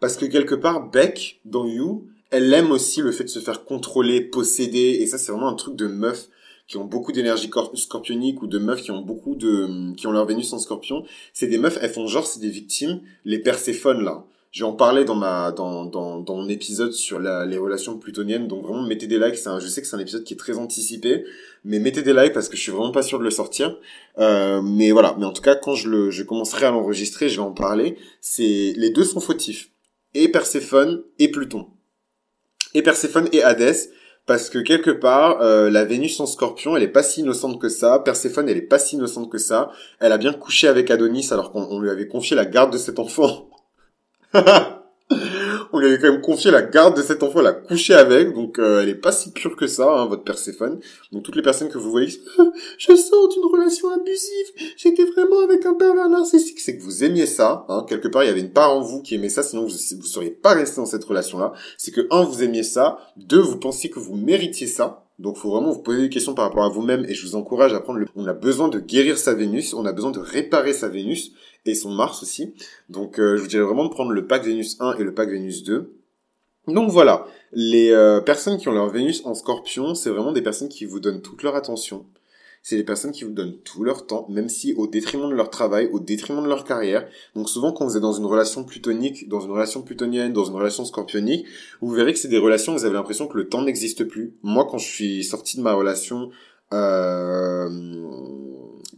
Parce 0.00 0.16
que 0.16 0.26
quelque 0.26 0.56
part 0.56 0.90
Beck 0.90 1.40
dans 1.44 1.66
You 1.66 2.08
elle 2.30 2.52
aime 2.52 2.70
aussi 2.70 3.00
le 3.00 3.12
fait 3.12 3.24
de 3.24 3.28
se 3.28 3.38
faire 3.40 3.64
contrôler, 3.64 4.20
posséder, 4.20 4.98
et 5.00 5.06
ça 5.06 5.18
c'est 5.18 5.32
vraiment 5.32 5.48
un 5.48 5.54
truc 5.54 5.76
de 5.76 5.86
meufs 5.86 6.28
qui 6.70 6.76
ont 6.76 6.84
beaucoup 6.84 7.10
d'énergie 7.10 7.50
scorpionique 7.74 8.42
ou 8.42 8.46
de 8.46 8.58
meufs 8.58 8.82
qui 8.82 8.92
ont 8.92 9.00
beaucoup 9.00 9.34
de 9.34 9.92
qui 9.96 10.06
ont 10.06 10.12
leur 10.12 10.24
Vénus 10.24 10.52
en 10.52 10.60
Scorpion. 10.60 11.04
C'est 11.32 11.48
des 11.48 11.58
meufs, 11.58 11.78
elles 11.82 11.90
font 11.90 12.06
genre 12.06 12.24
c'est 12.24 12.38
des 12.38 12.48
victimes, 12.48 13.00
les 13.24 13.40
Perséphones 13.40 14.04
là. 14.04 14.24
J'ai 14.52 14.64
en 14.64 14.72
parlé 14.72 15.04
dans 15.04 15.16
ma 15.16 15.50
dans 15.50 15.84
dans 15.84 16.20
dans 16.20 16.36
mon 16.36 16.48
épisode 16.48 16.92
sur 16.92 17.18
la, 17.18 17.44
les 17.44 17.58
relations 17.58 17.98
plutoniennes. 17.98 18.46
Donc 18.46 18.64
vraiment 18.64 18.82
mettez 18.82 19.08
des 19.08 19.18
likes. 19.18 19.44
Un, 19.46 19.58
je 19.58 19.66
sais 19.66 19.80
que 19.80 19.88
c'est 19.88 19.96
un 19.96 20.00
épisode 20.00 20.22
qui 20.22 20.34
est 20.34 20.36
très 20.36 20.58
anticipé, 20.58 21.24
mais 21.64 21.80
mettez 21.80 22.02
des 22.02 22.12
likes 22.12 22.32
parce 22.32 22.48
que 22.48 22.56
je 22.56 22.62
suis 22.62 22.72
vraiment 22.72 22.92
pas 22.92 23.02
sûr 23.02 23.18
de 23.18 23.24
le 23.24 23.30
sortir. 23.30 23.76
Euh, 24.18 24.62
mais 24.62 24.92
voilà. 24.92 25.16
Mais 25.18 25.26
en 25.26 25.32
tout 25.32 25.42
cas, 25.42 25.56
quand 25.56 25.74
je 25.74 25.88
le 25.88 26.10
je 26.12 26.22
commencerai 26.22 26.66
à 26.66 26.70
l'enregistrer, 26.70 27.28
je 27.28 27.36
vais 27.36 27.46
en 27.46 27.52
parler. 27.52 27.96
C'est 28.20 28.74
les 28.76 28.90
deux 28.90 29.04
sont 29.04 29.20
fautifs 29.20 29.70
et 30.14 30.28
Perséphone 30.28 31.02
et 31.18 31.32
Pluton 31.32 31.66
et 32.74 32.82
Perséphone 32.82 33.28
et 33.32 33.42
Hadès 33.42 33.90
parce 34.26 34.50
que 34.50 34.58
quelque 34.58 34.90
part 34.90 35.40
euh, 35.40 35.70
la 35.70 35.84
Vénus 35.84 36.20
en 36.20 36.26
Scorpion 36.26 36.76
elle 36.76 36.82
est 36.82 36.88
pas 36.88 37.02
si 37.02 37.20
innocente 37.20 37.60
que 37.60 37.68
ça. 37.68 37.98
Perséphone 37.98 38.48
elle 38.48 38.58
est 38.58 38.62
pas 38.62 38.78
si 38.78 38.96
innocente 38.96 39.30
que 39.30 39.38
ça. 39.38 39.70
Elle 39.98 40.12
a 40.12 40.18
bien 40.18 40.32
couché 40.32 40.68
avec 40.68 40.90
Adonis 40.90 41.28
alors 41.30 41.52
qu'on 41.52 41.80
lui 41.80 41.90
avait 41.90 42.08
confié 42.08 42.36
la 42.36 42.44
garde 42.44 42.72
de 42.72 42.78
cet 42.78 42.98
enfant 42.98 43.50
on 45.72 45.78
lui 45.78 45.86
avait 45.86 45.98
quand 45.98 46.10
même 46.10 46.20
confié 46.20 46.50
la 46.50 46.62
garde 46.62 46.96
de 46.96 47.02
cet 47.02 47.22
enfant, 47.22 47.40
elle 47.40 47.46
a 47.46 47.52
couché 47.52 47.94
avec, 47.94 48.34
donc 48.34 48.58
euh, 48.58 48.82
elle 48.82 48.88
est 48.88 48.94
pas 48.94 49.12
si 49.12 49.30
pure 49.32 49.56
que 49.56 49.66
ça, 49.66 49.90
hein, 49.90 50.06
votre 50.06 50.24
Perséphone. 50.24 50.80
Donc 51.12 51.22
toutes 51.22 51.36
les 51.36 51.42
personnes 51.42 51.68
que 51.68 51.78
vous 51.78 51.90
voyez, 51.90 52.08
je 52.78 52.94
sors 52.94 53.28
d'une 53.28 53.44
relation 53.44 53.90
abusive, 53.90 54.74
j'étais 54.76 55.04
vraiment 55.04 55.40
avec 55.40 55.64
un 55.66 55.74
pervers 55.74 56.08
narcissique, 56.08 56.60
c'est 56.60 56.76
que 56.76 56.82
vous 56.82 57.04
aimiez 57.04 57.26
ça, 57.26 57.64
hein, 57.68 57.84
quelque 57.88 58.08
part 58.08 58.24
il 58.24 58.26
y 58.26 58.30
avait 58.30 58.40
une 58.40 58.52
part 58.52 58.74
en 58.74 58.80
vous 58.80 59.02
qui 59.02 59.14
aimait 59.14 59.28
ça, 59.28 59.42
sinon 59.42 59.62
vous, 59.62 59.70
vous 59.70 60.06
seriez 60.06 60.30
pas 60.30 60.54
resté 60.54 60.76
dans 60.76 60.86
cette 60.86 61.04
relation-là. 61.04 61.52
C'est 61.76 61.92
que 61.92 62.06
un, 62.10 62.24
vous 62.24 62.42
aimiez 62.42 62.62
ça, 62.62 62.98
deux, 63.16 63.40
vous 63.40 63.58
pensiez 63.58 63.90
que 63.90 63.98
vous 63.98 64.16
méritiez 64.16 64.66
ça, 64.66 65.04
donc, 65.20 65.36
faut 65.36 65.50
vraiment 65.50 65.70
vous 65.70 65.82
poser 65.82 66.00
des 66.00 66.08
questions 66.08 66.32
par 66.32 66.46
rapport 66.46 66.64
à 66.64 66.70
vous-même 66.70 67.04
et 67.06 67.12
je 67.12 67.26
vous 67.26 67.36
encourage 67.36 67.74
à 67.74 67.80
prendre 67.80 67.98
le... 67.98 68.06
On 68.16 68.26
a 68.26 68.32
besoin 68.32 68.68
de 68.68 68.80
guérir 68.80 69.18
sa 69.18 69.34
Vénus, 69.34 69.74
on 69.74 69.84
a 69.84 69.92
besoin 69.92 70.12
de 70.12 70.18
réparer 70.18 70.72
sa 70.72 70.88
Vénus 70.88 71.32
et 71.66 71.74
son 71.74 71.90
Mars 71.90 72.22
aussi. 72.22 72.54
Donc, 72.88 73.20
euh, 73.20 73.36
je 73.36 73.42
vous 73.42 73.46
dirais 73.46 73.64
vraiment 73.64 73.84
de 73.84 73.90
prendre 73.90 74.12
le 74.12 74.26
pack 74.26 74.44
Vénus 74.44 74.80
1 74.80 74.94
et 74.94 75.04
le 75.04 75.12
pack 75.12 75.28
Vénus 75.28 75.62
2. 75.62 75.94
Donc 76.68 76.90
voilà, 76.90 77.26
les 77.52 77.90
euh, 77.90 78.22
personnes 78.22 78.56
qui 78.56 78.68
ont 78.68 78.72
leur 78.72 78.88
Vénus 78.88 79.20
en 79.26 79.34
scorpion, 79.34 79.94
c'est 79.94 80.08
vraiment 80.08 80.32
des 80.32 80.40
personnes 80.40 80.70
qui 80.70 80.86
vous 80.86 81.00
donnent 81.00 81.20
toute 81.20 81.42
leur 81.42 81.54
attention, 81.54 82.06
c'est 82.62 82.76
des 82.76 82.84
personnes 82.84 83.12
qui 83.12 83.24
vous 83.24 83.32
donnent 83.32 83.56
tout 83.64 83.84
leur 83.84 84.06
temps, 84.06 84.26
même 84.28 84.48
si 84.48 84.74
au 84.74 84.86
détriment 84.86 85.30
de 85.30 85.34
leur 85.34 85.50
travail, 85.50 85.88
au 85.92 86.00
détriment 86.00 86.42
de 86.42 86.48
leur 86.48 86.64
carrière. 86.64 87.08
Donc 87.34 87.48
souvent 87.48 87.72
quand 87.72 87.86
vous 87.86 87.96
êtes 87.96 88.02
dans 88.02 88.12
une 88.12 88.26
relation 88.26 88.64
plutonique, 88.64 89.28
dans 89.28 89.40
une 89.40 89.50
relation 89.50 89.82
plutonienne, 89.82 90.32
dans 90.32 90.44
une 90.44 90.54
relation 90.54 90.84
scorpionique, 90.84 91.46
vous 91.80 91.90
verrez 91.90 92.12
que 92.12 92.18
c'est 92.18 92.28
des 92.28 92.38
relations 92.38 92.72
où 92.72 92.76
vous 92.76 92.84
avez 92.84 92.94
l'impression 92.94 93.26
que 93.26 93.38
le 93.38 93.48
temps 93.48 93.62
n'existe 93.62 94.04
plus. 94.04 94.34
Moi 94.42 94.66
quand 94.70 94.78
je 94.78 94.88
suis 94.88 95.24
sorti 95.24 95.56
de 95.56 95.62
ma 95.62 95.72
relation 95.72 96.30
euh, 96.72 97.68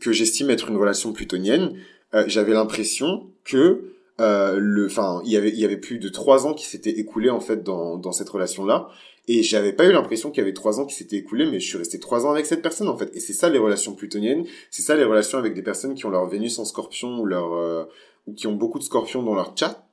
que 0.00 0.12
j'estime 0.12 0.50
être 0.50 0.69
une 0.69 0.76
relation 0.76 1.12
plutonienne, 1.12 1.75
euh, 2.14 2.25
j'avais 2.26 2.53
l'impression 2.53 3.31
que 3.44 3.93
euh, 4.20 4.56
le, 4.59 4.87
enfin, 4.87 5.23
y 5.25 5.37
avait, 5.37 5.49
il 5.49 5.59
y 5.59 5.64
avait 5.64 5.79
plus 5.79 5.99
de 5.99 6.09
trois 6.09 6.47
ans 6.47 6.53
qui 6.53 6.66
s'étaient 6.66 6.90
écoulés 6.90 7.31
en 7.31 7.40
fait 7.40 7.62
dans, 7.62 7.97
dans 7.97 8.12
cette 8.12 8.28
relation-là, 8.28 8.88
et 9.29 9.43
j'avais 9.43 9.73
pas 9.73 9.87
eu 9.87 9.93
l'impression 9.93 10.31
qu'il 10.31 10.41
y 10.41 10.43
avait 10.43 10.52
trois 10.52 10.81
ans 10.81 10.87
qui 10.87 10.95
s'étaient 10.95 11.17
écoulés, 11.17 11.47
mais 11.47 11.61
je 11.61 11.69
suis 11.69 11.79
resté 11.79 12.00
trois 12.00 12.26
ans 12.26 12.31
avec 12.31 12.47
cette 12.47 12.62
personne 12.62 12.88
en 12.88 12.97
fait. 12.97 13.11
Et 13.14 13.21
c'est 13.21 13.33
ça 13.33 13.49
les 13.49 13.59
relations 13.59 13.95
plutoniennes, 13.95 14.45
c'est 14.71 14.83
ça 14.83 14.97
les 14.97 15.05
relations 15.05 15.38
avec 15.38 15.55
des 15.55 15.62
personnes 15.62 15.95
qui 15.95 16.07
ont 16.07 16.11
leur 16.11 16.26
Vénus 16.26 16.59
en 16.59 16.64
Scorpion 16.64 17.21
ou 17.21 17.25
leur 17.25 17.52
euh, 17.55 17.85
ou 18.26 18.35
qui 18.35 18.47
ont 18.47 18.55
beaucoup 18.55 18.79
de 18.79 18.85
Scorpions 18.85 19.23
dans 19.23 19.35
leur 19.35 19.57
chat 19.57 19.87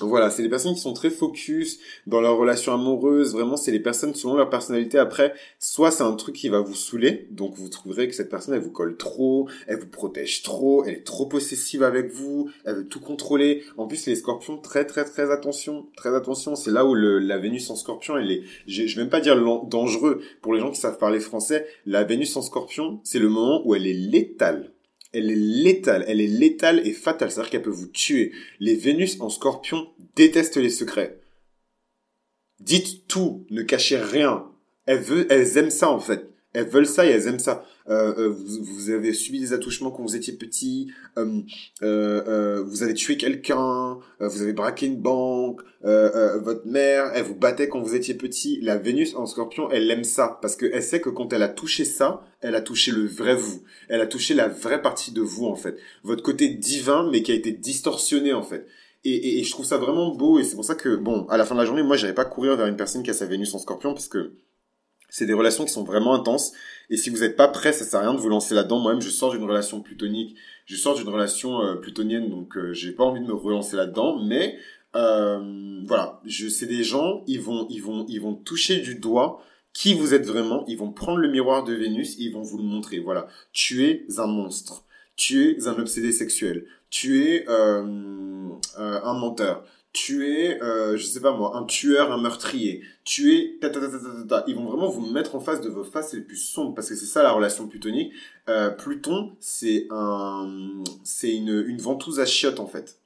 voilà, 0.00 0.30
c'est 0.30 0.42
des 0.42 0.48
personnes 0.48 0.74
qui 0.74 0.80
sont 0.80 0.94
très 0.94 1.10
focus 1.10 1.78
dans 2.06 2.22
leur 2.22 2.38
relation 2.38 2.72
amoureuse. 2.72 3.34
Vraiment, 3.34 3.56
c'est 3.56 3.70
les 3.70 3.80
personnes 3.80 4.14
selon 4.14 4.36
leur 4.36 4.48
personnalité. 4.48 4.98
Après, 4.98 5.34
soit 5.58 5.90
c'est 5.90 6.02
un 6.02 6.14
truc 6.14 6.34
qui 6.34 6.48
va 6.48 6.60
vous 6.60 6.74
saouler, 6.74 7.28
donc 7.30 7.54
vous 7.56 7.68
trouverez 7.68 8.08
que 8.08 8.14
cette 8.14 8.30
personne, 8.30 8.54
elle 8.54 8.62
vous 8.62 8.70
colle 8.70 8.96
trop, 8.96 9.48
elle 9.66 9.78
vous 9.78 9.86
protège 9.86 10.42
trop, 10.42 10.84
elle 10.84 10.94
est 10.94 11.04
trop 11.04 11.26
possessive 11.26 11.82
avec 11.82 12.10
vous, 12.10 12.50
elle 12.64 12.76
veut 12.76 12.88
tout 12.88 13.00
contrôler. 13.00 13.64
En 13.76 13.86
plus, 13.86 14.06
les 14.06 14.16
scorpions, 14.16 14.56
très 14.56 14.86
très 14.86 15.04
très 15.04 15.30
attention, 15.30 15.86
très 15.94 16.14
attention. 16.14 16.56
C'est 16.56 16.70
là 16.70 16.86
où 16.86 16.94
le, 16.94 17.18
la 17.18 17.38
Vénus 17.38 17.68
en 17.70 17.76
scorpion, 17.76 18.16
elle 18.16 18.30
est, 18.30 18.42
je, 18.66 18.86
je 18.86 18.96
vais 18.96 19.02
même 19.02 19.10
pas 19.10 19.20
dire 19.20 19.36
dangereux 19.66 20.22
pour 20.40 20.54
les 20.54 20.60
gens 20.60 20.70
qui 20.70 20.80
savent 20.80 20.98
parler 20.98 21.20
français. 21.20 21.66
La 21.84 22.04
Vénus 22.04 22.34
en 22.36 22.42
scorpion, 22.42 23.00
c'est 23.04 23.18
le 23.18 23.28
moment 23.28 23.62
où 23.66 23.74
elle 23.74 23.86
est 23.86 23.92
létale 23.92 24.71
elle 25.12 25.30
est 25.30 25.36
létale, 25.36 26.04
elle 26.08 26.20
est 26.20 26.26
létale 26.26 26.86
et 26.86 26.92
fatale, 26.92 27.30
c'est-à-dire 27.30 27.50
qu'elle 27.50 27.62
peut 27.62 27.70
vous 27.70 27.88
tuer. 27.88 28.32
Les 28.60 28.74
Vénus 28.74 29.20
en 29.20 29.28
scorpion 29.28 29.88
détestent 30.16 30.56
les 30.56 30.70
secrets. 30.70 31.20
Dites 32.60 33.06
tout, 33.08 33.46
ne 33.50 33.62
cachez 33.62 33.98
rien. 33.98 34.50
Elles, 34.86 35.00
veut, 35.00 35.26
elles 35.30 35.58
aiment 35.58 35.70
ça 35.70 35.90
en 35.90 36.00
fait. 36.00 36.31
Elles 36.54 36.68
veulent 36.68 36.86
ça 36.86 37.06
et 37.06 37.10
elles 37.10 37.26
aiment 37.28 37.38
ça. 37.38 37.64
Euh, 37.88 38.14
euh, 38.16 38.28
vous, 38.28 38.62
vous, 38.62 38.90
avez 38.90 39.12
subi 39.12 39.40
des 39.40 39.52
attouchements 39.52 39.90
quand 39.90 40.02
vous 40.02 40.16
étiez 40.16 40.34
petit, 40.34 40.92
euh, 41.16 42.62
vous 42.62 42.82
avez 42.82 42.94
tué 42.94 43.16
quelqu'un, 43.16 43.98
vous 44.20 44.42
avez 44.42 44.52
braqué 44.52 44.86
une 44.86 45.00
banque, 45.00 45.62
votre 45.82 46.66
mère, 46.66 47.10
elle 47.14 47.24
vous 47.24 47.34
battait 47.34 47.68
quand 47.68 47.80
vous 47.80 47.94
étiez 47.94 48.14
petit. 48.14 48.60
La 48.60 48.76
Vénus 48.76 49.14
en 49.16 49.26
scorpion, 49.26 49.70
elle 49.70 49.90
aime 49.90 50.04
ça 50.04 50.38
parce 50.42 50.56
qu'elle 50.56 50.82
sait 50.82 51.00
que 51.00 51.10
quand 51.10 51.32
elle 51.32 51.42
a 51.42 51.48
touché 51.48 51.84
ça, 51.84 52.22
elle 52.40 52.54
a 52.54 52.60
touché 52.60 52.92
le 52.92 53.06
vrai 53.06 53.34
vous. 53.34 53.62
Elle 53.88 54.00
a 54.00 54.06
touché 54.06 54.34
la 54.34 54.48
vraie 54.48 54.82
partie 54.82 55.12
de 55.12 55.22
vous 55.22 55.46
en 55.46 55.56
fait. 55.56 55.76
Votre 56.04 56.22
côté 56.22 56.48
divin 56.48 57.08
mais 57.10 57.22
qui 57.22 57.32
a 57.32 57.34
été 57.34 57.52
distorsionné 57.52 58.32
en 58.32 58.42
fait. 58.42 58.66
Et, 59.04 59.40
et, 59.40 59.42
je 59.42 59.50
trouve 59.50 59.66
ça 59.66 59.78
vraiment 59.78 60.14
beau 60.14 60.38
et 60.38 60.44
c'est 60.44 60.54
pour 60.54 60.64
ça 60.64 60.76
que 60.76 60.94
bon 60.94 61.26
à 61.28 61.36
la 61.36 61.44
fin 61.44 61.56
de 61.56 61.60
la 61.60 61.66
journée 61.66 61.82
moi 61.82 61.96
j'irai 61.96 62.14
pas 62.14 62.24
courir 62.24 62.56
vers 62.56 62.68
une 62.68 62.76
personne 62.76 63.02
qui 63.02 63.10
a 63.10 63.12
sa 63.12 63.26
Vénus 63.26 63.52
en 63.52 63.58
Scorpion 63.58 63.94
parce 63.94 64.06
que 64.06 64.34
c'est 65.12 65.26
des 65.26 65.32
relations 65.32 65.64
qui 65.64 65.72
sont 65.72 65.84
vraiment 65.84 66.14
intenses. 66.14 66.52
Et 66.90 66.96
si 66.96 67.10
vous 67.10 67.18
n'êtes 67.18 67.36
pas 67.36 67.46
prêt 67.46 67.72
ça 67.72 67.84
sert 67.84 68.00
à 68.00 68.02
rien 68.02 68.14
de 68.14 68.18
vous 68.18 68.28
lancer 68.28 68.54
là-dedans. 68.54 68.80
Moi-même 68.80 69.00
je 69.00 69.10
sors 69.10 69.30
d'une 69.30 69.44
relation 69.44 69.80
plutonique 69.80 70.36
je 70.66 70.76
sors 70.76 70.96
d'une 70.96 71.08
relation 71.08 71.62
euh, 71.62 71.76
plutonienne 71.76 72.28
donc 72.28 72.56
euh, 72.56 72.72
j'ai 72.72 72.92
pas 72.92 73.04
envie 73.04 73.20
de 73.20 73.26
me 73.26 73.34
relancer 73.34 73.76
là-dedans. 73.76 74.18
Mais 74.24 74.58
euh, 74.96 75.82
voilà. 75.86 76.20
Je 76.24 76.48
sais 76.48 76.66
des 76.66 76.82
gens 76.82 77.22
ils 77.28 77.40
vont 77.40 77.66
ils 77.70 77.82
vont 77.82 78.04
ils 78.08 78.20
vont 78.20 78.34
toucher 78.34 78.78
du 78.78 78.96
doigt 78.96 79.40
qui 79.72 79.94
vous 79.94 80.14
êtes 80.14 80.26
vraiment. 80.26 80.64
Ils 80.66 80.76
vont 80.76 80.92
prendre 80.92 81.18
le 81.18 81.28
miroir 81.28 81.64
de 81.64 81.74
Vénus. 81.74 82.18
Et 82.18 82.24
ils 82.24 82.32
vont 82.32 82.42
vous 82.42 82.58
le 82.58 82.64
montrer. 82.64 82.98
Voilà. 82.98 83.28
Tu 83.52 83.86
es 83.86 84.06
un 84.18 84.26
monstre. 84.26 84.84
Tu 85.16 85.56
es 85.56 85.68
un 85.68 85.78
obsédé 85.78 86.12
sexuel. 86.12 86.66
Tu 86.90 87.26
es 87.26 87.48
euh, 87.48 87.82
euh, 88.78 89.00
un 89.02 89.14
menteur, 89.14 89.64
tu 89.92 90.26
es, 90.26 90.62
euh, 90.62 90.96
je 90.96 91.04
sais 91.04 91.20
pas 91.20 91.32
moi, 91.32 91.56
un 91.56 91.64
tueur, 91.64 92.12
un 92.12 92.20
meurtrier, 92.20 92.82
tu 93.04 93.34
es 93.34 93.58
ta, 93.60 93.68
ta, 93.68 93.80
ta, 93.80 94.44
Ils 94.46 94.54
vont 94.54 94.64
vraiment 94.64 94.88
vous 94.88 95.04
mettre 95.12 95.34
en 95.34 95.40
face 95.40 95.60
de 95.60 95.68
vos 95.68 95.84
faces 95.84 96.14
les 96.14 96.22
plus 96.22 96.36
sombres 96.36 96.74
parce 96.74 96.88
que 96.88 96.94
c'est 96.94 97.06
ça 97.06 97.22
la 97.22 97.32
relation 97.32 97.68
plutonique. 97.68 98.12
Euh, 98.48 98.70
Pluton, 98.70 99.36
c'est 99.38 99.86
un, 99.90 100.82
c'est 101.04 101.34
une, 101.34 101.64
une 101.66 101.78
ventouse 101.78 102.20
à 102.20 102.26
chiottes 102.26 102.60
en 102.60 102.66
fait. 102.66 103.01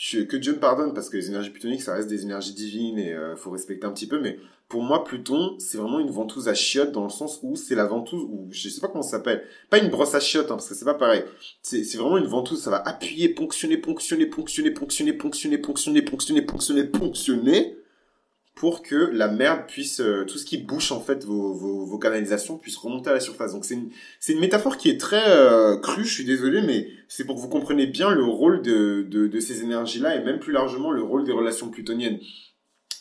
Je, 0.00 0.20
que 0.20 0.36
Dieu 0.36 0.52
me 0.52 0.60
pardonne 0.60 0.94
parce 0.94 1.10
que 1.10 1.16
les 1.16 1.28
énergies 1.28 1.50
plutoniques 1.50 1.82
ça 1.82 1.94
reste 1.94 2.08
des 2.08 2.22
énergies 2.22 2.54
divines 2.54 2.98
et 2.98 3.12
euh, 3.12 3.34
faut 3.34 3.50
respecter 3.50 3.84
un 3.84 3.90
petit 3.90 4.06
peu 4.06 4.20
mais 4.20 4.38
pour 4.68 4.82
moi, 4.82 5.02
Pluton, 5.02 5.56
c'est 5.58 5.78
vraiment 5.78 5.98
une 5.98 6.10
ventouse 6.10 6.48
à 6.48 6.54
chiottes 6.54 6.92
dans 6.92 7.04
le 7.04 7.08
sens 7.08 7.40
où 7.42 7.56
c'est 7.56 7.74
la 7.74 7.86
ventouse, 7.86 8.22
ou 8.22 8.48
je 8.50 8.68
sais 8.68 8.82
pas 8.82 8.88
comment 8.88 9.02
ça 9.02 9.12
s'appelle, 9.12 9.42
pas 9.70 9.78
une 9.78 9.88
brosse 9.88 10.14
à 10.14 10.20
chiottes, 10.20 10.50
hein, 10.50 10.56
parce 10.56 10.68
que 10.68 10.74
c'est 10.74 10.84
pas 10.84 10.92
pareil. 10.92 11.24
C'est, 11.62 11.84
c'est 11.84 11.96
vraiment 11.96 12.18
une 12.18 12.26
ventouse, 12.26 12.62
ça 12.62 12.70
va 12.70 12.76
appuyer, 12.86 13.30
ponctionner, 13.30 13.78
ponctionner, 13.78 14.26
ponctionner, 14.26 14.70
ponctionner, 14.72 15.14
ponctionner, 15.14 15.56
ponctionner, 15.58 16.02
ponctionner, 16.02 16.42
ponctionner, 16.42 16.84
ponctionner, 16.84 17.77
pour 18.58 18.82
que 18.82 18.96
la 19.12 19.28
merde 19.28 19.66
puisse, 19.68 20.00
euh, 20.00 20.24
tout 20.24 20.36
ce 20.36 20.44
qui 20.44 20.58
bouche 20.58 20.90
en 20.90 21.00
fait 21.00 21.24
vos, 21.24 21.54
vos, 21.54 21.86
vos, 21.86 21.98
canalisations 21.98 22.58
puisse 22.58 22.76
remonter 22.76 23.08
à 23.08 23.12
la 23.12 23.20
surface. 23.20 23.52
Donc 23.52 23.64
c'est 23.64 23.74
une, 23.74 23.90
c'est 24.18 24.32
une 24.32 24.40
métaphore 24.40 24.76
qui 24.76 24.90
est 24.90 24.98
très 24.98 25.22
euh, 25.28 25.78
crue, 25.78 26.04
je 26.04 26.12
suis 26.12 26.24
désolé, 26.24 26.60
mais 26.62 26.88
c'est 27.06 27.24
pour 27.24 27.36
que 27.36 27.40
vous 27.40 27.48
compreniez 27.48 27.86
bien 27.86 28.10
le 28.10 28.24
rôle 28.24 28.60
de, 28.62 29.06
de, 29.08 29.28
de 29.28 29.40
ces 29.40 29.62
énergies-là 29.62 30.16
et 30.16 30.24
même 30.24 30.40
plus 30.40 30.52
largement 30.52 30.90
le 30.90 31.02
rôle 31.02 31.24
des 31.24 31.30
relations 31.32 31.70
plutoniennes 31.70 32.18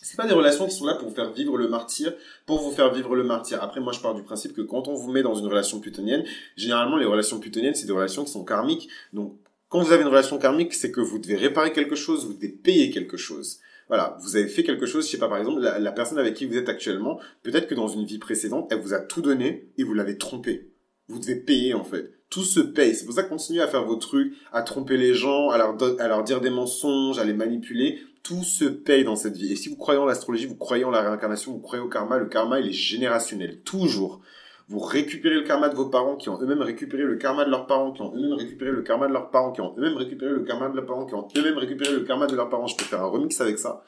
c'est 0.04 0.16
pas 0.16 0.28
des 0.28 0.34
relations 0.34 0.68
qui 0.68 0.76
sont 0.76 0.86
là 0.86 0.94
pour 0.94 1.10
vous 1.10 1.16
faire 1.16 1.34
vivre 1.34 1.58
le 1.58 1.68
martyr, 1.68 2.14
pour 2.46 2.62
vous 2.62 2.72
faire 2.72 2.94
vivre 2.94 3.14
le 3.14 3.26
martyr. 3.26 3.62
Après, 3.62 3.82
moi, 3.82 3.92
je 3.92 4.00
pars 4.00 4.16
du 4.16 4.24
principe 4.24 4.54
que 4.54 4.62
quand 4.62 4.88
on 4.88 4.94
vous 4.94 5.12
met 5.12 5.22
dans 5.22 5.36
une 5.36 5.48
relation 5.48 5.82
plutonienne, 5.82 6.24
généralement, 6.56 6.96
les 6.96 7.06
relations 7.06 7.42
plutoniennes, 7.42 7.76
c'est 7.76 7.88
des 7.88 7.92
relations 7.92 8.24
qui 8.24 8.32
sont 8.32 8.46
karmiques. 8.46 8.88
Donc, 9.12 9.38
quand 9.68 9.82
vous 9.82 9.92
avez 9.92 10.04
une 10.04 10.08
relation 10.08 10.38
karmique, 10.38 10.74
c'est 10.74 10.92
que 10.92 11.02
vous 11.02 11.20
devez 11.20 11.36
réparer 11.36 11.74
quelque 11.74 11.96
chose, 11.96 12.26
vous 12.26 12.34
devez 12.34 12.48
payer 12.48 12.90
quelque 12.90 13.18
chose. 13.18 13.60
Voilà, 13.88 14.18
vous 14.22 14.36
avez 14.36 14.48
fait 14.48 14.64
quelque 14.64 14.86
chose, 14.86 15.06
je 15.06 15.12
sais 15.12 15.18
pas, 15.18 15.30
par 15.30 15.38
exemple, 15.38 15.62
la, 15.62 15.92
personne 15.92 16.18
avec 16.18 16.34
qui 16.34 16.46
vous 16.46 16.58
êtes 16.58 16.70
actuellement, 16.70 17.20
peut-être 17.44 17.68
que 17.68 17.76
dans 17.76 17.88
une 17.88 18.06
vie 18.06 18.18
précédente, 18.18 18.68
elle 18.72 18.82
vous 18.82 18.94
a 18.94 19.00
tout 19.00 19.22
donné 19.22 19.70
et 19.78 19.84
vous 19.84 19.94
l'avez 19.94 20.18
trompé. 20.18 20.72
Vous 21.08 21.20
devez 21.20 21.36
payer, 21.36 21.74
en 21.74 21.84
fait 21.84 22.14
tout 22.30 22.44
se 22.44 22.60
paye. 22.60 22.94
C'est 22.94 23.06
pour 23.06 23.14
ça 23.14 23.24
que 23.24 23.30
continuez 23.30 23.62
à 23.62 23.70
faire 23.70 23.86
vos 23.86 23.96
trucs, 23.96 24.34
à 24.52 24.62
tromper 24.62 24.98
les 24.98 25.14
gens, 25.14 25.50
à 25.50 25.58
leur, 25.58 25.78
à 25.98 26.10
leur 26.10 26.26
dire 26.26 26.42
des 26.42 26.50
mensonges, 26.50 27.20
à 27.20 27.24
les 27.24 27.32
manipuler 27.32 28.02
tout 28.28 28.44
se 28.44 28.66
paye 28.66 29.06
dans 29.06 29.16
cette 29.16 29.38
vie. 29.38 29.54
Et 29.54 29.56
si 29.56 29.70
vous 29.70 29.78
croyez 29.78 29.98
en 30.00 30.06
l'astrologie, 30.06 30.48
vous 30.48 30.58
croyez 30.58 30.84
en 30.84 30.92
la 30.92 31.02
réincarnation, 31.02 31.54
vous 31.54 31.62
croyez 31.62 31.82
au 31.82 31.88
karma, 31.88 32.18
le 32.18 32.26
karma, 32.26 32.60
il 32.60 32.68
est 32.68 32.74
générationnel. 32.74 33.62
Toujours. 33.62 34.20
Vous 34.70 34.80
récupérez 34.80 35.36
le 35.36 35.44
karma 35.44 35.70
de 35.70 35.76
vos 35.76 35.86
parents 35.86 36.18
qui 36.18 36.28
ont 36.30 36.42
eux-mêmes 36.42 36.62
récupéré 36.62 37.04
le 37.04 37.16
karma 37.16 37.46
de 37.46 37.50
leurs 37.50 37.68
parents, 37.68 37.94
qui 37.94 38.02
ont 38.02 38.14
eux-mêmes 38.16 38.34
récupéré 38.34 38.72
le 38.72 38.82
karma 38.82 39.08
de 39.08 39.14
leurs 39.14 39.32
parents, 39.32 39.54
qui 39.54 39.62
ont 39.62 39.74
eux-mêmes 39.78 39.96
récupéré 39.96 40.32
le 40.32 40.42
karma 40.42 40.68
de 40.68 40.76
leurs 40.76 40.86
parents, 40.86 41.06
qui 41.06 41.14
ont 41.14 41.28
eux-mêmes 41.38 41.58
récupéré 41.58 41.94
le 41.94 42.02
karma 42.02 42.28
de 42.28 42.36
leurs 42.36 42.50
parents. 42.50 42.68
Je 42.68 42.76
peux 42.76 42.84
faire 42.84 43.02
un 43.02 43.08
remix 43.08 43.40
avec 43.40 43.60
ça. 43.60 43.84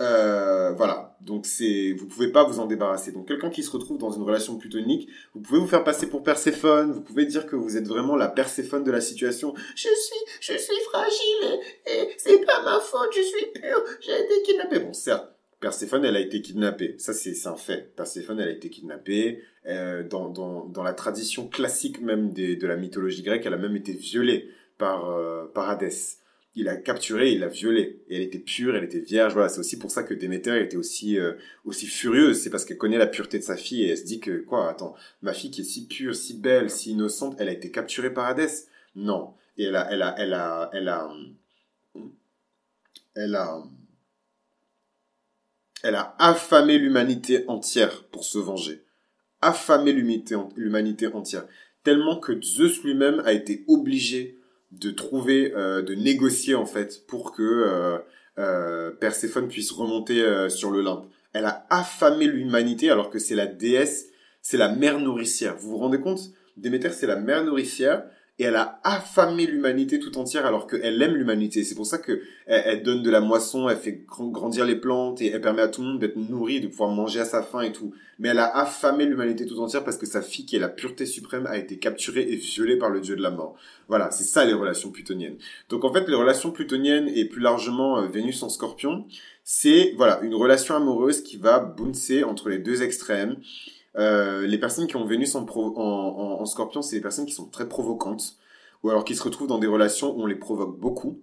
Euh, 0.00 0.72
voilà. 0.72 1.16
Donc 1.20 1.46
c'est, 1.46 1.92
vous 1.92 2.06
pouvez 2.06 2.28
pas 2.28 2.44
vous 2.44 2.58
en 2.58 2.66
débarrasser. 2.66 3.12
Donc 3.12 3.28
quelqu'un 3.28 3.50
qui 3.50 3.62
se 3.62 3.70
retrouve 3.70 3.98
dans 3.98 4.10
une 4.10 4.22
relation 4.22 4.56
plutonique, 4.56 5.08
vous 5.34 5.40
pouvez 5.40 5.58
vous 5.58 5.66
faire 5.66 5.84
passer 5.84 6.08
pour 6.08 6.22
Perséphone. 6.22 6.92
Vous 6.92 7.02
pouvez 7.02 7.26
dire 7.26 7.46
que 7.46 7.56
vous 7.56 7.76
êtes 7.76 7.86
vraiment 7.86 8.16
la 8.16 8.28
Perséphone 8.28 8.82
de 8.82 8.90
la 8.90 9.00
situation. 9.00 9.54
Je 9.76 9.88
suis, 9.88 10.24
je 10.40 10.56
suis 10.56 10.80
fragile 10.90 11.60
et, 11.86 12.08
c'est 12.16 12.44
pas 12.44 12.62
ma 12.62 12.80
faute. 12.80 13.10
Je 13.14 13.22
suis 13.22 13.46
pure. 13.54 13.84
J'ai 14.00 14.18
été 14.18 14.42
kidnappée. 14.44 14.80
Bon, 14.80 14.92
certes. 14.92 15.28
Perséphone, 15.60 16.04
elle 16.04 16.16
a 16.16 16.20
été 16.20 16.42
kidnappée. 16.42 16.96
Ça, 16.98 17.14
c'est 17.14 17.34
un 17.46 17.56
fait. 17.56 17.94
Perséphone, 17.96 18.38
elle 18.38 18.48
a 18.48 18.52
été 18.52 18.68
kidnappée. 18.68 19.42
Euh, 19.66 20.06
dans, 20.06 20.28
dans, 20.28 20.66
dans 20.66 20.82
la 20.82 20.92
tradition 20.92 21.48
classique 21.48 22.00
même 22.02 22.32
des, 22.32 22.56
de 22.56 22.66
la 22.66 22.76
mythologie 22.76 23.22
grecque, 23.22 23.46
elle 23.46 23.54
a 23.54 23.58
même 23.58 23.76
été 23.76 23.92
violée 23.94 24.50
par, 24.76 25.10
euh, 25.10 25.46
par 25.54 25.70
Hadès 25.70 26.18
il 26.56 26.68
a 26.68 26.76
capturé, 26.76 27.32
il 27.32 27.40
l'a 27.40 27.48
violée. 27.48 28.02
Et 28.08 28.16
elle 28.16 28.22
était 28.22 28.38
pure, 28.38 28.76
elle 28.76 28.84
était 28.84 29.00
vierge. 29.00 29.32
Voilà, 29.32 29.48
c'est 29.48 29.58
aussi 29.58 29.78
pour 29.78 29.90
ça 29.90 30.02
que 30.02 30.14
Déméter 30.14 30.60
était 30.62 30.76
aussi 30.76 31.18
euh, 31.18 31.34
aussi 31.64 31.86
furieuse. 31.86 32.40
C'est 32.40 32.50
parce 32.50 32.64
qu'elle 32.64 32.78
connaît 32.78 32.98
la 32.98 33.06
pureté 33.06 33.38
de 33.38 33.44
sa 33.44 33.56
fille 33.56 33.82
et 33.82 33.90
elle 33.90 33.98
se 33.98 34.04
dit 34.04 34.20
que 34.20 34.38
quoi 34.38 34.70
Attends, 34.70 34.94
ma 35.22 35.32
fille 35.32 35.50
qui 35.50 35.62
est 35.62 35.64
si 35.64 35.86
pure, 35.86 36.14
si 36.14 36.38
belle, 36.38 36.70
si 36.70 36.92
innocente, 36.92 37.36
elle 37.38 37.48
a 37.48 37.52
été 37.52 37.70
capturée 37.70 38.12
par 38.12 38.26
Hadès? 38.26 38.66
Non. 38.94 39.34
Et 39.58 39.64
elle 39.64 39.76
a, 39.76 39.88
elle 39.90 40.02
a, 40.02 40.14
elle 40.18 40.34
a, 40.34 40.70
elle 40.72 40.88
a, 40.88 41.10
elle 43.14 43.34
a, 43.34 43.62
elle 45.82 45.94
a 45.96 46.14
affamé 46.18 46.78
l'humanité 46.78 47.44
entière 47.48 48.04
pour 48.04 48.24
se 48.24 48.38
venger. 48.38 48.83
Affamé 49.44 49.92
l'humanité 49.92 51.06
entière. 51.06 51.44
Tellement 51.82 52.18
que 52.18 52.40
Zeus 52.40 52.82
lui-même 52.82 53.20
a 53.26 53.32
été 53.32 53.64
obligé 53.68 54.38
de 54.72 54.90
trouver, 54.90 55.52
euh, 55.54 55.82
de 55.82 55.94
négocier 55.94 56.54
en 56.54 56.66
fait 56.66 57.06
pour 57.06 57.32
que 57.32 57.42
euh, 57.42 57.98
euh, 58.38 58.90
Perséphone 58.90 59.48
puisse 59.48 59.70
remonter 59.70 60.48
sur 60.48 60.70
l'Olympe. 60.70 61.06
Elle 61.32 61.44
a 61.44 61.66
affamé 61.70 62.26
l'humanité 62.26 62.90
alors 62.90 63.10
que 63.10 63.18
c'est 63.18 63.34
la 63.34 63.46
déesse, 63.46 64.08
c'est 64.40 64.56
la 64.56 64.68
mère 64.74 64.98
nourricière. 64.98 65.56
Vous 65.56 65.70
vous 65.70 65.78
rendez 65.78 66.00
compte? 66.00 66.20
Déméter, 66.56 66.90
c'est 66.90 67.06
la 67.06 67.16
mère 67.16 67.44
nourricière 67.44 68.04
et 68.38 68.44
elle 68.44 68.56
a 68.56 68.80
affamé 68.82 69.46
l'humanité 69.46 70.00
tout 70.00 70.18
entière 70.18 70.44
alors 70.44 70.66
qu'elle 70.66 71.00
aime 71.00 71.14
l'humanité. 71.14 71.62
C'est 71.62 71.76
pour 71.76 71.86
ça 71.86 71.98
que 71.98 72.20
elle, 72.46 72.82
donne 72.82 73.02
de 73.02 73.10
la 73.10 73.20
moisson, 73.20 73.68
elle 73.68 73.76
fait 73.76 74.04
grandir 74.06 74.64
les 74.64 74.74
plantes 74.74 75.22
et 75.22 75.28
elle 75.28 75.40
permet 75.40 75.62
à 75.62 75.68
tout 75.68 75.82
le 75.82 75.88
monde 75.88 76.00
d'être 76.00 76.16
nourri, 76.16 76.60
de 76.60 76.66
pouvoir 76.66 76.90
manger 76.90 77.20
à 77.20 77.24
sa 77.24 77.42
faim 77.42 77.60
et 77.60 77.72
tout. 77.72 77.94
Mais 78.18 78.30
elle 78.30 78.40
a 78.40 78.56
affamé 78.56 79.06
l'humanité 79.06 79.46
tout 79.46 79.60
entière 79.60 79.84
parce 79.84 79.98
que 79.98 80.06
sa 80.06 80.20
fille, 80.20 80.46
qui 80.46 80.56
est 80.56 80.60
la 80.60 80.68
pureté 80.68 81.06
suprême, 81.06 81.46
a 81.46 81.56
été 81.56 81.78
capturée 81.78 82.22
et 82.22 82.36
violée 82.36 82.76
par 82.76 82.90
le 82.90 83.00
dieu 83.00 83.14
de 83.14 83.22
la 83.22 83.30
mort. 83.30 83.56
Voilà, 83.86 84.10
c'est 84.10 84.24
ça 84.24 84.44
les 84.44 84.52
relations 84.52 84.90
plutoniennes. 84.90 85.36
Donc 85.68 85.84
en 85.84 85.92
fait, 85.92 86.08
les 86.08 86.16
relations 86.16 86.50
plutoniennes 86.50 87.08
et 87.14 87.26
plus 87.26 87.40
largement 87.40 88.00
euh, 88.00 88.08
Vénus 88.08 88.42
en 88.42 88.48
Scorpion, 88.48 89.06
c'est 89.44 89.92
voilà 89.96 90.18
une 90.22 90.34
relation 90.34 90.74
amoureuse 90.74 91.22
qui 91.22 91.36
va 91.36 91.60
bouncer 91.60 92.24
entre 92.24 92.48
les 92.48 92.58
deux 92.58 92.82
extrêmes 92.82 93.36
euh, 93.96 94.46
les 94.46 94.58
personnes 94.58 94.86
qui 94.86 94.96
ont 94.96 95.04
Vénus 95.04 95.34
en, 95.34 95.46
en, 95.46 96.44
scorpion, 96.46 96.82
c'est 96.82 96.96
les 96.96 97.02
personnes 97.02 97.26
qui 97.26 97.32
sont 97.32 97.48
très 97.48 97.68
provocantes, 97.68 98.36
ou 98.82 98.90
alors 98.90 99.04
qui 99.04 99.14
se 99.14 99.22
retrouvent 99.22 99.48
dans 99.48 99.58
des 99.58 99.66
relations 99.66 100.16
où 100.16 100.22
on 100.22 100.26
les 100.26 100.34
provoque 100.34 100.78
beaucoup. 100.78 101.20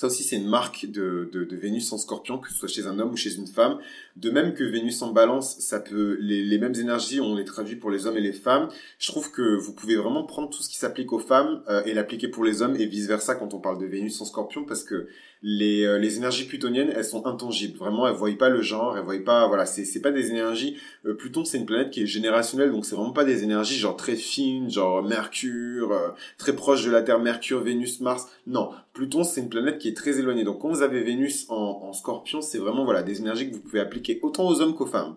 Ça 0.00 0.06
aussi, 0.06 0.22
c'est 0.22 0.36
une 0.36 0.48
marque 0.48 0.86
de, 0.86 1.28
de, 1.30 1.56
Vénus 1.56 1.92
en 1.92 1.98
scorpion, 1.98 2.38
que 2.38 2.48
ce 2.48 2.54
soit 2.54 2.68
chez 2.68 2.86
un 2.86 2.98
homme 2.98 3.12
ou 3.12 3.18
chez 3.18 3.36
une 3.36 3.46
femme. 3.46 3.80
De 4.16 4.30
même 4.30 4.54
que 4.54 4.64
Vénus 4.64 5.02
en 5.02 5.12
balance, 5.12 5.58
ça 5.58 5.78
peut, 5.78 6.16
les, 6.22 6.56
mêmes 6.56 6.74
énergies, 6.74 7.20
on 7.20 7.36
les 7.36 7.44
traduit 7.44 7.76
pour 7.76 7.90
les 7.90 8.06
hommes 8.06 8.16
et 8.16 8.22
les 8.22 8.32
femmes. 8.32 8.70
Je 8.98 9.10
trouve 9.10 9.30
que 9.30 9.56
vous 9.56 9.74
pouvez 9.74 9.96
vraiment 9.96 10.24
prendre 10.24 10.48
tout 10.48 10.62
ce 10.62 10.70
qui 10.70 10.76
s'applique 10.76 11.12
aux 11.12 11.18
femmes 11.18 11.62
euh, 11.68 11.82
et 11.84 11.92
l'appliquer 11.92 12.28
pour 12.28 12.44
les 12.44 12.62
hommes 12.62 12.76
et 12.76 12.86
vice 12.86 13.08
versa 13.08 13.34
quand 13.34 13.52
on 13.52 13.58
parle 13.58 13.78
de 13.78 13.84
Vénus 13.84 14.18
en 14.22 14.24
scorpion 14.24 14.64
parce 14.64 14.84
que 14.84 15.06
les, 15.42 15.84
euh, 15.84 15.98
les 15.98 16.16
énergies 16.16 16.46
plutoniennes, 16.46 16.92
elles 16.94 17.04
sont 17.04 17.26
intangibles. 17.26 17.78
Vraiment, 17.78 18.06
elles 18.06 18.14
voient 18.14 18.30
pas 18.38 18.48
le 18.48 18.62
genre, 18.62 18.96
elles 18.96 19.04
voient 19.04 19.24
pas, 19.24 19.48
voilà, 19.48 19.64
c'est, 19.66 20.00
pas 20.00 20.10
des 20.10 20.30
énergies, 20.30 20.76
euh, 21.06 21.14
Pluton, 21.14 21.44
c'est 21.44 21.58
une 21.58 21.66
planète 21.66 21.90
qui 21.90 22.02
est 22.02 22.06
générationnelle, 22.06 22.70
donc 22.72 22.84
c'est 22.84 22.94
vraiment 22.94 23.12
pas 23.12 23.24
des 23.24 23.42
énergies 23.42 23.78
genre 23.78 23.96
très 23.96 24.16
fines, 24.16 24.70
genre 24.70 25.02
Mercure, 25.02 26.14
très 26.36 26.54
proche 26.54 26.84
de 26.84 26.90
la 26.90 27.02
Terre, 27.02 27.18
Mercure, 27.18 27.60
Vénus, 27.60 28.00
Mars. 28.00 28.28
Non. 28.46 28.70
Pluton, 28.92 29.24
c'est 29.24 29.40
une 29.40 29.48
planète 29.48 29.78
qui 29.78 29.88
est 29.88 29.89
très 29.94 30.18
éloignée. 30.18 30.44
Donc 30.44 30.60
quand 30.60 30.68
vous 30.68 30.82
avez 30.82 31.02
Vénus 31.02 31.46
en, 31.48 31.80
en 31.82 31.92
scorpion, 31.92 32.40
c'est 32.40 32.58
vraiment, 32.58 32.84
voilà, 32.84 33.02
des 33.02 33.20
énergies 33.20 33.50
que 33.50 33.54
vous 33.54 33.62
pouvez 33.62 33.80
appliquer 33.80 34.18
autant 34.22 34.48
aux 34.48 34.60
hommes 34.60 34.74
qu'aux 34.74 34.86
femmes. 34.86 35.16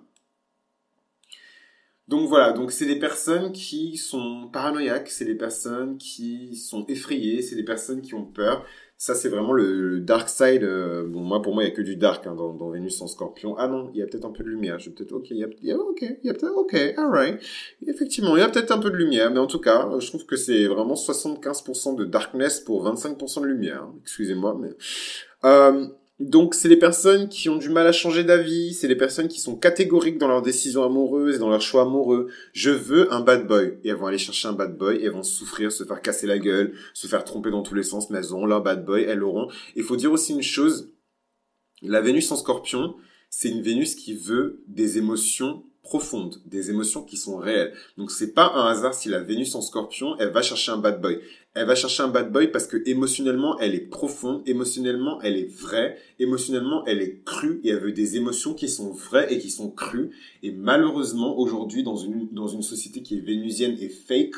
Donc 2.10 2.28
voilà, 2.28 2.52
donc 2.52 2.72
c'est 2.72 2.86
des 2.86 3.00
personnes 3.00 3.54
qui 3.54 3.96
sont 3.96 4.50
paranoïaques, 4.52 5.10
c'est 5.10 5.26
des 5.26 5.36
personnes 5.36 5.98
qui 5.98 6.58
sont 6.58 6.86
effrayées, 6.88 7.42
c'est 7.42 7.56
des 7.56 7.64
personnes 7.64 8.02
qui 8.02 8.14
ont 8.14 8.26
peur, 8.26 8.66
Ça, 8.98 9.16
c'est 9.16 9.30
vraiment 9.30 9.54
le, 9.54 10.00
dark 10.00 10.30
side. 10.30 10.64
Euh, 10.64 11.06
bon, 11.08 11.22
moi, 11.22 11.42
pour 11.42 11.54
moi, 11.54 11.64
il 11.64 11.68
n'y 11.68 11.74
a 11.74 11.76
que 11.76 11.82
du 11.82 11.98
dark 11.98 12.26
hein, 12.26 12.36
dans, 12.36 12.70
Vénus 12.70 13.02
en 13.02 13.08
scorpion. 13.08 13.56
Ah 13.58 13.68
non, 13.68 13.90
il 13.94 14.00
y 14.00 14.02
a 14.02 14.06
peut-être 14.08 14.26
un 14.26 14.32
peu 14.32 14.44
de 14.44 14.50
lumière. 14.50 14.80
Je 14.80 14.90
peut-être, 14.90 15.12
ok, 15.12 15.30
il 15.32 15.38
y 15.38 15.44
a, 15.44 15.48
y 15.62 15.72
a, 15.72 15.78
ok, 15.78 16.02
il 16.02 16.28
y 16.28 16.30
a 16.30 16.34
peut-être, 16.34 16.56
ok, 16.56 16.76
alright. 16.98 17.40
Effectivement, 17.86 18.38
il 18.38 18.40
y 18.40 18.44
a 18.44 18.50
peut-être 18.50 18.72
un 18.72 18.80
peu 18.80 18.90
de 18.90 18.96
lumière, 18.96 19.30
mais 19.32 19.40
en 19.40 19.48
tout 19.48 19.60
cas, 19.60 19.90
je 20.00 20.08
trouve 20.08 20.26
que 20.26 20.36
c'est 20.36 20.68
vraiment 20.68 20.94
75% 20.94 21.96
de 21.98 22.06
darkness 22.06 22.60
pour 22.62 22.86
25% 22.86 23.42
de 23.42 23.48
lumière. 23.48 23.88
Excusez-moi, 24.04 24.58
mais... 24.60 24.70
Euh, 25.46 25.88
donc, 26.20 26.54
c'est 26.54 26.70
les 26.70 26.78
personnes 26.78 27.28
qui 27.28 27.50
ont 27.50 27.58
du 27.58 27.70
mal 27.70 27.88
à 27.88 27.92
changer 27.92 28.24
d'avis, 28.24 28.74
c'est 28.76 28.88
les 28.88 28.96
personnes 28.96 29.28
qui 29.28 29.40
sont 29.40 29.56
catégoriques 29.56 30.20
dans 30.20 30.28
leurs 30.28 30.44
décisions 30.44 30.84
amoureuses 30.84 31.36
et 31.36 31.40
dans 31.40 31.50
leurs 31.50 31.62
choix 31.62 31.82
amoureux. 31.82 32.30
Je 32.54 32.70
veux 32.70 33.12
un 33.12 33.22
bad 33.22 33.48
boy. 33.48 33.80
Et 33.84 33.90
elles 33.90 33.96
vont 33.96 34.06
aller 34.06 34.20
chercher 34.20 34.48
un 34.48 34.54
bad 34.54 34.78
boy, 34.78 34.98
et 34.98 35.06
elles 35.06 35.12
vont 35.12 35.24
souffrir, 35.24 35.72
se 35.72 35.84
faire 35.84 36.02
casser 36.02 36.28
la 36.28 36.38
gueule, 36.38 36.76
se 36.94 37.08
faire 37.08 37.24
tromper 37.24 37.50
dans 37.50 37.64
tous 37.64 37.74
les 37.74 37.84
sens, 37.84 38.10
mais 38.10 38.20
elles 38.20 38.32
auront 38.32 38.46
leur 38.46 38.62
bad 38.62 38.86
boy, 38.86 39.04
elles 39.04 39.18
l'auront. 39.18 39.50
Il 39.76 39.84
faut 39.84 39.96
dire 39.96 40.12
aussi 40.12 40.34
une 40.34 40.44
chose, 40.44 40.94
la 41.82 42.00
Vénus 42.00 42.32
en 42.32 42.36
scorpion, 42.36 42.96
c'est 43.32 43.50
une 43.50 43.64
Vénus 43.64 43.96
qui 43.96 44.14
veut 44.14 44.64
des 44.68 45.00
émotions 45.00 45.66
profondes, 45.84 46.42
des 46.46 46.70
émotions 46.72 47.04
qui 47.04 47.18
sont 47.18 47.38
réelles. 47.38 47.74
Donc 47.98 48.10
c'est 48.10 48.34
pas 48.34 48.54
un 48.56 48.68
hasard 48.68 48.94
si 48.94 49.10
la 49.10 49.20
Vénus 49.20 49.54
en 49.54 49.62
Scorpion, 49.62 50.16
elle 50.18 50.30
va 50.30 50.42
chercher 50.42 50.72
un 50.72 50.78
bad 50.78 51.02
boy. 51.02 51.20
Elle 51.54 51.68
va 51.68 51.76
chercher 51.76 52.02
un 52.02 52.08
bad 52.08 52.32
boy 52.32 52.48
parce 52.52 52.66
que 52.66 52.82
émotionnellement, 52.88 53.60
elle 53.60 53.76
est 53.76 53.88
profonde, 53.90 54.42
émotionnellement, 54.48 55.22
elle 55.22 55.38
est 55.38 55.54
vraie, 55.54 56.00
émotionnellement, 56.20 56.84
elle 56.86 57.02
est 57.02 57.22
crue 57.24 57.60
et 57.64 57.70
elle 57.70 57.80
veut 57.80 57.92
des 57.92 58.16
émotions 58.16 58.54
qui 58.54 58.70
sont 58.70 58.92
vraies 58.92 59.32
et 59.32 59.38
qui 59.38 59.52
sont 59.52 59.70
crues. 59.70 60.12
Et 60.42 60.52
malheureusement, 60.52 61.38
aujourd'hui, 61.38 61.84
dans 61.84 61.98
une, 61.98 62.30
dans 62.32 62.48
une 62.48 62.64
société 62.64 63.04
qui 63.04 63.18
est 63.18 63.22
vénusienne 63.22 63.78
et 63.80 63.90
fake, 63.90 64.36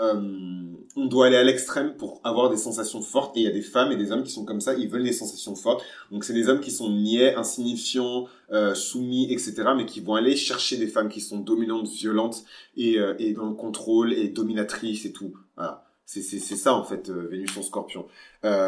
euh, 0.00 0.72
on 0.96 1.06
doit 1.06 1.26
aller 1.26 1.36
à 1.36 1.44
l'extrême 1.44 1.96
pour 1.96 2.20
avoir 2.24 2.50
des 2.50 2.56
sensations 2.56 3.02
fortes. 3.02 3.36
Et 3.36 3.40
il 3.40 3.44
y 3.44 3.48
a 3.48 3.52
des 3.52 3.62
femmes 3.62 3.92
et 3.92 3.96
des 3.96 4.12
hommes 4.12 4.22
qui 4.22 4.32
sont 4.32 4.44
comme 4.44 4.60
ça, 4.60 4.74
ils 4.74 4.88
veulent 4.88 5.04
des 5.04 5.12
sensations 5.12 5.54
fortes. 5.54 5.84
Donc 6.10 6.24
c'est 6.24 6.32
des 6.32 6.48
hommes 6.48 6.60
qui 6.60 6.70
sont 6.70 6.90
niais, 6.90 7.34
insignifiants, 7.34 8.26
euh, 8.52 8.74
soumis, 8.74 9.32
etc. 9.32 9.54
Mais 9.76 9.86
qui 9.86 10.00
vont 10.00 10.14
aller 10.14 10.36
chercher 10.36 10.76
des 10.76 10.86
femmes 10.86 11.08
qui 11.08 11.20
sont 11.20 11.38
dominantes, 11.38 11.88
violentes 11.88 12.44
et, 12.76 12.98
euh, 12.98 13.14
et 13.18 13.32
dans 13.32 13.46
le 13.46 13.54
contrôle 13.54 14.12
et 14.12 14.28
dominatrices 14.28 15.04
et 15.04 15.12
tout. 15.12 15.34
Voilà. 15.56 15.84
C'est, 16.04 16.22
ça 16.22 16.72
en 16.72 16.84
fait 16.84 17.10
Vénus 17.10 17.54
en 17.58 17.62
Scorpion. 17.62 18.06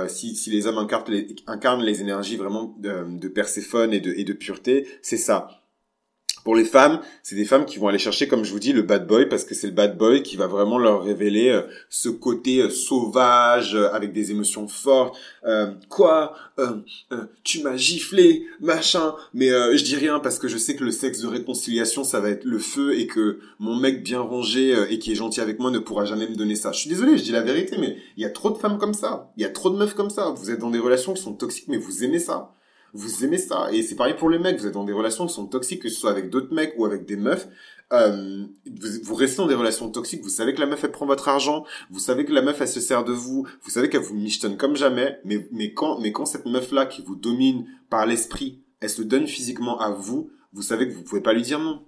si, 0.09 0.37
si 0.37 0.51
les 0.51 0.67
hommes 0.67 0.77
incarnent 0.77 1.11
les, 1.11 1.35
incarnent 1.47 1.83
les 1.83 2.03
énergies 2.03 2.37
vraiment 2.37 2.77
de, 2.79 3.19
de 3.19 3.29
Perséphone 3.29 3.95
et 3.95 4.01
de, 4.01 4.13
et 4.13 4.25
de 4.25 4.35
pureté, 4.35 4.87
c'est 5.01 5.17
ça. 5.17 5.60
Pour 6.45 6.55
les 6.55 6.65
femmes, 6.65 7.01
c'est 7.23 7.37
des 7.37 7.45
femmes 7.45 7.67
qui 7.67 7.79
vont 7.79 7.89
aller 7.89 7.99
chercher, 7.99 8.27
comme 8.27 8.45
je 8.45 8.53
vous 8.53 8.59
dis, 8.59 8.73
le 8.73 8.83
bad 8.83 9.07
boy 9.07 9.29
parce 9.29 9.45
que 9.45 9.55
c'est 9.55 9.67
le 9.67 9.75
bad 9.75 9.99
boy 9.99 10.23
qui 10.23 10.37
va 10.37 10.47
vraiment 10.47 10.79
leur 10.79 11.05
révéler 11.05 11.51
euh, 11.51 11.63
ce 11.91 12.09
côté 12.09 12.61
euh, 12.61 12.71
sauvage 12.71 13.75
euh, 13.75 13.93
avec 13.93 14.13
des 14.13 14.31
émotions 14.31 14.67
fortes. 14.67 15.17
quoi? 15.89 16.35
Tu 17.45 17.63
m'as 17.63 17.77
giflé, 17.77 18.47
machin. 18.61 19.15
Mais 19.33 19.49
je 19.49 19.83
dis 19.83 19.97
rien 19.97 20.19
parce 20.19 20.39
que 20.39 20.49
je 20.49 20.59
sais 20.59 20.77
que 20.77 20.85
le 20.85 20.91
sexe 20.91 21.21
de 21.21 21.27
réconciliation, 21.27 22.05
ça 22.05 22.21
va 22.21 22.31
être 22.31 22.45
le 22.45 22.59
feu 22.59 22.99
et 22.99 23.07
que 23.07 23.39
mon 23.59 23.77
mec 23.77 24.03
bien 24.03 24.21
rangé 24.21 24.75
et 24.91 24.99
qui 24.99 25.13
est 25.13 25.15
gentil 25.15 25.41
avec 25.41 25.59
moi 25.59 25.71
ne 25.71 25.79
pourra 25.79 26.05
jamais 26.05 26.29
me 26.29 26.37
donner 26.37 26.55
ça. 26.55 26.73
Je 26.73 26.81
suis 26.81 26.91
désolé, 26.91 27.17
je 27.17 27.23
dis 27.23 27.33
la 27.33 27.41
vérité, 27.41 27.77
mais 27.79 27.97
il 28.17 28.23
y 28.23 28.27
a 28.27 28.31
trop 28.31 28.51
de 28.51 28.59
femmes 28.59 28.79
comme 28.79 28.95
ça. 28.95 29.31
Il 29.37 29.43
y 29.43 29.47
a 29.47 29.49
trop 29.49 29.71
de 29.71 29.77
meufs 29.77 29.95
comme 29.95 30.11
ça. 30.11 30.35
Vous 30.37 30.51
êtes 30.51 30.59
dans 30.59 30.71
des 30.71 30.79
relations 30.79 31.15
qui 31.15 31.23
sont 31.23 31.33
toxiques, 31.33 31.69
mais 31.69 31.79
vous 31.79 32.05
aimez 32.05 32.19
ça 32.19 32.53
vous 32.93 33.25
aimez 33.25 33.39
ça. 33.39 33.69
Et 33.73 33.83
c'est 33.83 33.97
pareil 33.97 34.15
pour 34.15 34.31
les 34.31 34.39
mecs, 34.39 34.59
vous 34.59 34.67
êtes 34.67 34.75
dans 34.75 34.85
des 34.85 34.93
relations 34.93 35.27
qui 35.27 35.35
sont 35.35 35.47
toxiques, 35.47 35.83
que 35.83 35.89
ce 35.89 35.99
soit 35.99 36.11
avec 36.11 36.31
d'autres 36.31 36.55
mecs 36.55 36.75
ou 36.77 36.85
avec 36.85 37.07
des 37.07 37.17
meufs. 37.17 37.49
Euh, 37.93 38.45
vous, 39.03 39.15
restez 39.17 39.39
dans 39.39 39.49
des 39.49 39.55
relations 39.55 39.91
toxiques, 39.91 40.23
vous 40.23 40.29
savez 40.29 40.55
que 40.55 40.61
la 40.61 40.67
meuf 40.67 40.85
elle 40.85 40.93
prend 40.93 41.07
votre 41.07 41.29
argent, 41.29 41.65
vous 41.91 41.99
savez 41.99 42.25
que 42.25 42.33
la 42.33 42.41
meuf 42.41 42.61
elle 42.61 42.69
se 42.69 42.79
sert 42.79 43.03
de 43.03 43.13
vous, 43.13 43.49
vous 43.65 43.71
savez 43.71 43.89
qu'elle 43.89 44.03
vous 44.03 44.15
michetonne 44.15 44.57
comme 44.57 44.77
jamais, 44.77 45.19
mais, 45.25 45.49
mais 45.51 45.75
quand, 45.75 45.99
mais 45.99 46.13
quand 46.13 46.25
cette 46.25 46.47
meuf 46.47 46.71
là 46.71 46.87
qui 46.87 47.03
vous 47.03 47.17
domine 47.17 47.67
par 47.89 48.07
l'esprit, 48.07 48.63
elle 48.79 48.91
se 48.91 49.03
donne 49.03 49.27
physiquement 49.27 49.81
à 49.81 49.91
vous, 49.91 50.31
vous 50.53 50.63
savez 50.63 50.89
que 50.89 50.95
vous 50.95 51.03
pouvez 51.03 51.21
pas 51.21 51.33
lui 51.33 51.43
dire 51.43 51.59
non 51.59 51.85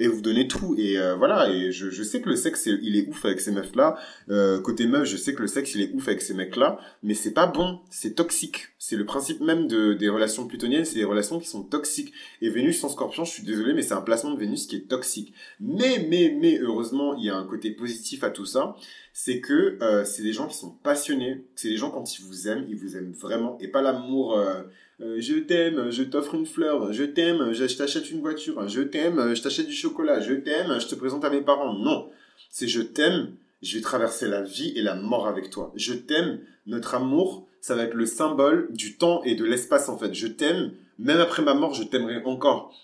et 0.00 0.08
vous 0.08 0.20
donnez 0.22 0.48
tout. 0.48 0.74
Et 0.76 0.98
euh, 0.98 1.14
voilà 1.14 1.48
et 1.50 1.70
je, 1.70 1.90
je 1.90 2.02
sais 2.02 2.20
que 2.20 2.28
le 2.28 2.34
sexe 2.34 2.66
il 2.66 2.96
est 2.96 3.06
ouf 3.06 3.24
avec 3.24 3.40
ces 3.40 3.52
meufs 3.52 3.76
là 3.76 3.96
euh, 4.30 4.60
côté 4.60 4.86
meuf 4.86 5.04
je 5.04 5.16
sais 5.16 5.34
que 5.34 5.42
le 5.42 5.46
sexe 5.46 5.74
il 5.74 5.82
est 5.82 5.92
ouf 5.92 6.08
avec 6.08 6.22
ces 6.22 6.34
mecs 6.34 6.56
là 6.56 6.80
mais 7.02 7.14
c'est 7.14 7.32
pas 7.32 7.46
bon. 7.46 7.80
C'est 7.90 8.14
toxique. 8.14 8.68
C'est 8.78 8.96
le 8.96 9.04
principe 9.04 9.40
même 9.40 9.68
de 9.68 9.92
des 9.92 10.08
relations 10.08 10.46
plutoniennes. 10.46 10.84
C'est 10.84 10.98
des 10.98 11.04
relations 11.04 11.38
qui 11.38 11.46
sont 11.46 11.62
toxiques. 11.62 12.12
Et 12.40 12.48
Vénus 12.48 12.82
en 12.82 12.88
Scorpion 12.88 13.24
je 13.24 13.30
suis 13.30 13.44
désolé 13.44 13.74
mais 13.74 13.82
c'est 13.82 13.94
un 13.94 14.00
placement 14.00 14.32
de 14.32 14.40
Vénus 14.40 14.66
qui 14.66 14.76
est 14.76 14.88
toxique. 14.88 15.34
Mais 15.60 16.06
mais 16.08 16.36
mais 16.40 16.58
heureusement 16.58 17.14
il 17.14 17.26
y 17.26 17.30
a 17.30 17.36
un 17.36 17.44
côté 17.44 17.70
positif 17.70 18.24
à 18.24 18.30
tout 18.30 18.46
ça. 18.46 18.74
C'est 19.12 19.40
que 19.40 19.76
euh, 19.82 20.04
c'est 20.04 20.22
des 20.22 20.32
gens 20.32 20.46
qui 20.46 20.56
sont 20.56 20.70
passionnés. 20.70 21.44
C'est 21.56 21.68
des 21.68 21.76
gens 21.76 21.90
quand 21.90 22.18
ils 22.18 22.24
vous 22.24 22.48
aiment 22.48 22.64
ils 22.68 22.76
vous 22.76 22.96
aiment 22.96 23.12
vraiment. 23.12 23.58
Et 23.60 23.68
pas 23.68 23.82
l'amour 23.82 24.38
euh, 24.38 24.62
je 25.00 25.38
t'aime, 25.38 25.90
je 25.90 26.02
t'offre 26.02 26.34
une 26.34 26.46
fleur, 26.46 26.92
je 26.92 27.04
t'aime, 27.04 27.52
je, 27.52 27.64
t'achète 27.76 28.10
une 28.10 28.20
voiture, 28.20 28.68
je 28.68 28.82
t'aime, 28.82 29.34
je 29.34 29.42
t'achète 29.42 29.66
du 29.66 29.74
chocolat, 29.74 30.20
je 30.20 30.34
t'aime, 30.34 30.78
je 30.80 30.86
te 30.86 30.94
présente 30.94 31.24
à 31.24 31.30
mes 31.30 31.40
parents. 31.40 31.72
Non, 31.74 32.10
c'est 32.50 32.68
je 32.68 32.82
t'aime, 32.82 33.34
je 33.62 33.76
vais 33.76 33.82
traverser 33.82 34.28
la 34.28 34.42
vie 34.42 34.72
et 34.76 34.82
la 34.82 34.94
mort 34.94 35.26
avec 35.26 35.50
toi. 35.50 35.72
Je 35.74 35.94
t'aime, 35.94 36.40
notre 36.66 36.94
amour, 36.94 37.48
ça 37.60 37.74
va 37.74 37.84
être 37.84 37.94
le 37.94 38.06
symbole 38.06 38.68
du 38.72 38.96
temps 38.96 39.22
et 39.24 39.34
de 39.34 39.44
l'espace 39.44 39.88
en 39.88 39.98
fait. 39.98 40.14
Je 40.14 40.26
t'aime, 40.26 40.72
même 40.98 41.20
après 41.20 41.42
ma 41.42 41.54
mort, 41.54 41.74
je 41.74 41.84
t'aimerai 41.84 42.22
encore. 42.24 42.74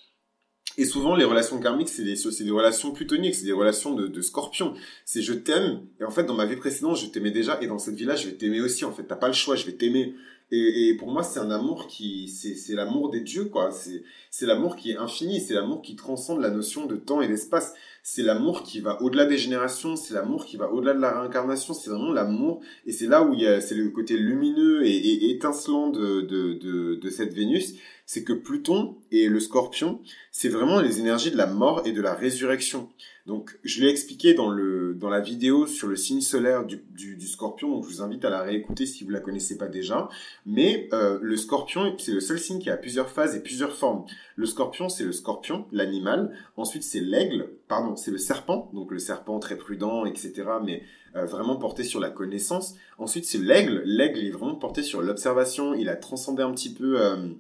Et 0.78 0.84
souvent, 0.84 1.16
les 1.16 1.24
relations 1.24 1.58
karmiques, 1.58 1.88
c'est 1.88 2.04
des, 2.04 2.16
des 2.16 2.50
relations 2.50 2.90
plutoniques, 2.90 3.34
c'est 3.34 3.46
des 3.46 3.52
relations 3.52 3.94
de, 3.94 4.08
de 4.08 4.20
scorpion. 4.20 4.74
C'est 5.06 5.22
je 5.22 5.32
t'aime, 5.32 5.80
et 6.00 6.04
en 6.04 6.10
fait, 6.10 6.24
dans 6.24 6.34
ma 6.34 6.44
vie 6.44 6.56
précédente, 6.56 6.98
je 6.98 7.06
t'aimais 7.06 7.30
déjà, 7.30 7.58
et 7.62 7.66
dans 7.66 7.78
cette 7.78 7.94
vie-là, 7.94 8.14
je 8.14 8.26
vais 8.26 8.34
t'aimer 8.34 8.60
aussi, 8.60 8.84
en 8.84 8.92
fait. 8.92 9.04
T'as 9.04 9.16
pas 9.16 9.28
le 9.28 9.32
choix, 9.32 9.56
je 9.56 9.64
vais 9.64 9.72
t'aimer. 9.72 10.14
Et, 10.52 10.94
pour 10.96 11.10
moi, 11.10 11.24
c'est 11.24 11.40
un 11.40 11.50
amour 11.50 11.88
qui, 11.88 12.28
c'est 12.28 12.74
l'amour 12.74 13.10
des 13.10 13.20
dieux, 13.20 13.46
quoi. 13.46 13.70
C'est 13.72 14.46
l'amour 14.46 14.76
qui 14.76 14.92
est 14.92 14.96
infini, 14.96 15.40
c'est 15.40 15.54
l'amour 15.54 15.82
qui 15.82 15.96
transcende 15.96 16.40
la 16.40 16.50
notion 16.50 16.86
de 16.86 16.96
temps 16.96 17.20
et 17.20 17.26
d'espace. 17.26 17.74
C'est 18.04 18.22
l'amour 18.22 18.62
qui 18.62 18.80
va 18.80 19.02
au-delà 19.02 19.26
des 19.26 19.38
générations, 19.38 19.96
c'est 19.96 20.14
l'amour 20.14 20.46
qui 20.46 20.56
va 20.56 20.70
au-delà 20.70 20.94
de 20.94 21.00
la 21.00 21.20
réincarnation, 21.20 21.74
c'est 21.74 21.90
vraiment 21.90 22.12
l'amour. 22.12 22.60
Et 22.86 22.92
c'est 22.92 23.08
là 23.08 23.24
où 23.24 23.34
il 23.34 23.40
y 23.40 23.46
a, 23.48 23.60
c'est 23.60 23.74
le 23.74 23.90
côté 23.90 24.16
lumineux 24.16 24.86
et, 24.86 25.30
étincelant 25.30 25.90
de 25.90 27.10
cette 27.10 27.34
Vénus. 27.34 27.74
C'est 28.06 28.24
que 28.24 28.32
Pluton 28.32 28.96
et 29.10 29.28
le 29.28 29.40
scorpion, 29.40 30.00
c'est 30.30 30.48
vraiment 30.48 30.80
les 30.80 31.00
énergies 31.00 31.30
de 31.30 31.36
la 31.36 31.46
mort 31.46 31.82
et 31.84 31.92
de 31.92 32.00
la 32.00 32.14
résurrection. 32.14 32.88
Donc, 33.26 33.58
je 33.64 33.82
l'ai 33.82 33.90
expliqué 33.90 34.34
dans, 34.34 34.48
le, 34.48 34.94
dans 34.94 35.08
la 35.08 35.18
vidéo 35.18 35.66
sur 35.66 35.88
le 35.88 35.96
signe 35.96 36.20
solaire 36.20 36.64
du, 36.64 36.84
du, 36.90 37.16
du, 37.16 37.26
scorpion, 37.26 37.68
donc 37.68 37.84
je 37.84 37.88
vous 37.88 38.02
invite 38.02 38.24
à 38.24 38.30
la 38.30 38.40
réécouter 38.42 38.86
si 38.86 39.02
vous 39.02 39.10
la 39.10 39.18
connaissez 39.18 39.58
pas 39.58 39.66
déjà. 39.66 40.08
Mais 40.46 40.88
euh, 40.92 41.18
le 41.20 41.36
scorpion, 41.36 41.96
c'est 41.98 42.12
le 42.12 42.20
seul 42.20 42.38
signe 42.38 42.60
qui 42.60 42.70
a 42.70 42.76
plusieurs 42.76 43.10
phases 43.10 43.34
et 43.34 43.42
plusieurs 43.42 43.74
formes. 43.74 44.04
Le 44.36 44.46
scorpion, 44.46 44.88
c'est 44.88 45.02
le 45.02 45.10
scorpion, 45.10 45.66
l'animal. 45.72 46.32
Ensuite, 46.56 46.84
c'est 46.84 47.00
l'aigle, 47.00 47.50
pardon, 47.66 47.96
c'est 47.96 48.12
le 48.12 48.18
serpent, 48.18 48.70
donc 48.72 48.92
le 48.92 49.00
serpent 49.00 49.40
très 49.40 49.56
prudent, 49.56 50.06
etc., 50.06 50.32
mais 50.64 50.84
euh, 51.16 51.24
vraiment 51.24 51.56
porté 51.56 51.82
sur 51.82 51.98
la 51.98 52.10
connaissance. 52.10 52.76
Ensuite, 52.96 53.24
c'est 53.24 53.38
l'aigle. 53.38 53.82
L'aigle 53.84 54.20
est 54.20 54.30
vraiment 54.30 54.54
porté 54.54 54.84
sur 54.84 55.02
l'observation. 55.02 55.74
Il 55.74 55.88
a 55.88 55.96
transcendé 55.96 56.44
un 56.44 56.52
petit 56.52 56.72
peu... 56.72 57.00
Euh, 57.00 57.30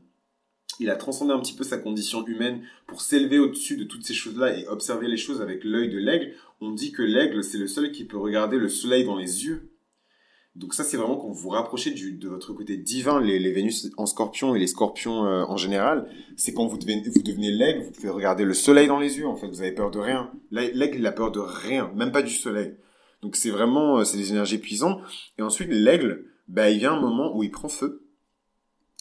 il 0.80 0.90
a 0.90 0.96
transcendé 0.96 1.32
un 1.32 1.40
petit 1.40 1.54
peu 1.54 1.64
sa 1.64 1.78
condition 1.78 2.26
humaine 2.26 2.62
pour 2.86 3.00
s'élever 3.00 3.38
au-dessus 3.38 3.76
de 3.76 3.84
toutes 3.84 4.04
ces 4.04 4.14
choses-là 4.14 4.58
et 4.58 4.66
observer 4.68 5.08
les 5.08 5.16
choses 5.16 5.40
avec 5.40 5.64
l'œil 5.64 5.90
de 5.90 5.98
l'aigle. 5.98 6.32
On 6.60 6.72
dit 6.72 6.92
que 6.92 7.02
l'aigle, 7.02 7.42
c'est 7.42 7.58
le 7.58 7.66
seul 7.66 7.92
qui 7.92 8.04
peut 8.04 8.18
regarder 8.18 8.58
le 8.58 8.68
soleil 8.68 9.04
dans 9.04 9.16
les 9.16 9.44
yeux. 9.44 9.70
Donc 10.54 10.72
ça, 10.72 10.84
c'est 10.84 10.96
vraiment 10.96 11.16
quand 11.16 11.28
vous 11.28 11.34
vous 11.34 11.48
rapprochez 11.50 11.90
du, 11.90 12.12
de 12.12 12.28
votre 12.28 12.54
côté 12.54 12.78
divin, 12.78 13.20
les, 13.20 13.52
Vénus 13.52 13.90
en 13.98 14.06
scorpion 14.06 14.54
et 14.54 14.58
les 14.58 14.66
scorpions 14.66 15.26
euh, 15.26 15.44
en 15.44 15.58
général, 15.58 16.08
c'est 16.36 16.54
quand 16.54 16.66
vous 16.66 16.78
devenez, 16.78 17.02
vous 17.02 17.22
devenez 17.22 17.50
l'aigle, 17.50 17.82
vous 17.82 17.90
pouvez 17.90 18.08
regarder 18.08 18.44
le 18.44 18.54
soleil 18.54 18.88
dans 18.88 18.98
les 18.98 19.18
yeux, 19.18 19.26
en 19.26 19.36
fait, 19.36 19.48
vous 19.48 19.60
avez 19.60 19.72
peur 19.72 19.90
de 19.90 19.98
rien. 19.98 20.30
L'aigle, 20.50 20.96
il 20.96 21.06
a 21.06 21.12
peur 21.12 21.30
de 21.30 21.40
rien, 21.40 21.92
même 21.94 22.10
pas 22.10 22.22
du 22.22 22.32
soleil. 22.32 22.74
Donc 23.20 23.36
c'est 23.36 23.50
vraiment, 23.50 23.98
euh, 23.98 24.04
c'est 24.04 24.16
des 24.16 24.30
énergies 24.30 24.56
puissantes. 24.56 25.00
Et 25.38 25.42
ensuite, 25.42 25.68
l'aigle, 25.70 26.24
bah, 26.48 26.70
il 26.70 26.78
vient 26.78 26.94
un 26.94 27.00
moment 27.00 27.36
où 27.36 27.42
il 27.42 27.50
prend 27.50 27.68
feu 27.68 28.05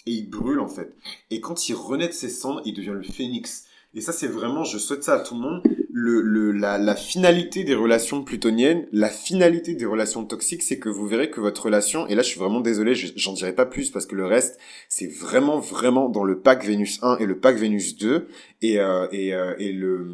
et 0.06 0.12
il 0.12 0.30
brûle 0.30 0.60
en 0.60 0.68
fait. 0.68 0.94
Et 1.32 1.42
quand 1.42 1.70
il 1.70 1.74
renaît 1.76 2.08
de 2.08 2.14
ses 2.14 2.30
cendres, 2.30 2.62
il 2.66 2.74
devient 2.74 2.94
le 2.94 3.04
phénix. 3.04 3.66
Et 3.98 4.02
ça, 4.02 4.12
c'est 4.12 4.28
vraiment, 4.28 4.66
je 4.66 4.78
souhaite 4.78 5.06
ça 5.06 5.14
à 5.14 5.20
tout 5.20 5.36
le 5.36 5.40
monde, 5.40 5.64
le, 5.98 6.20
le, 6.20 6.52
la, 6.52 6.78
la 6.78 6.98
finalité 6.98 7.64
des 7.64 7.74
relations 7.74 8.22
plutoniennes, 8.22 8.86
la 8.92 9.08
finalité 9.08 9.74
des 9.74 9.86
relations 9.86 10.26
toxiques, 10.26 10.64
c'est 10.64 10.78
que 10.78 10.90
vous 10.90 11.08
verrez 11.08 11.30
que 11.30 11.40
votre 11.40 11.64
relation, 11.64 12.06
et 12.08 12.16
là 12.16 12.22
je 12.22 12.28
suis 12.28 12.40
vraiment 12.40 12.60
désolé, 12.60 12.94
j'en 12.96 13.32
dirai 13.32 13.56
pas 13.56 13.66
plus 13.66 13.92
parce 13.92 14.06
que 14.06 14.16
le 14.16 14.26
reste, 14.26 14.60
c'est 14.90 15.08
vraiment, 15.08 15.60
vraiment 15.60 16.10
dans 16.10 16.26
le 16.26 16.42
pack 16.42 16.66
Vénus 16.66 17.00
1 17.02 17.20
et 17.20 17.26
le 17.26 17.40
pack 17.40 17.56
Vénus 17.56 17.98
2, 17.98 18.28
et, 18.62 18.82
euh, 18.82 19.08
et, 19.14 19.34
euh, 19.34 19.56
et, 19.58 19.72
le, 19.72 20.06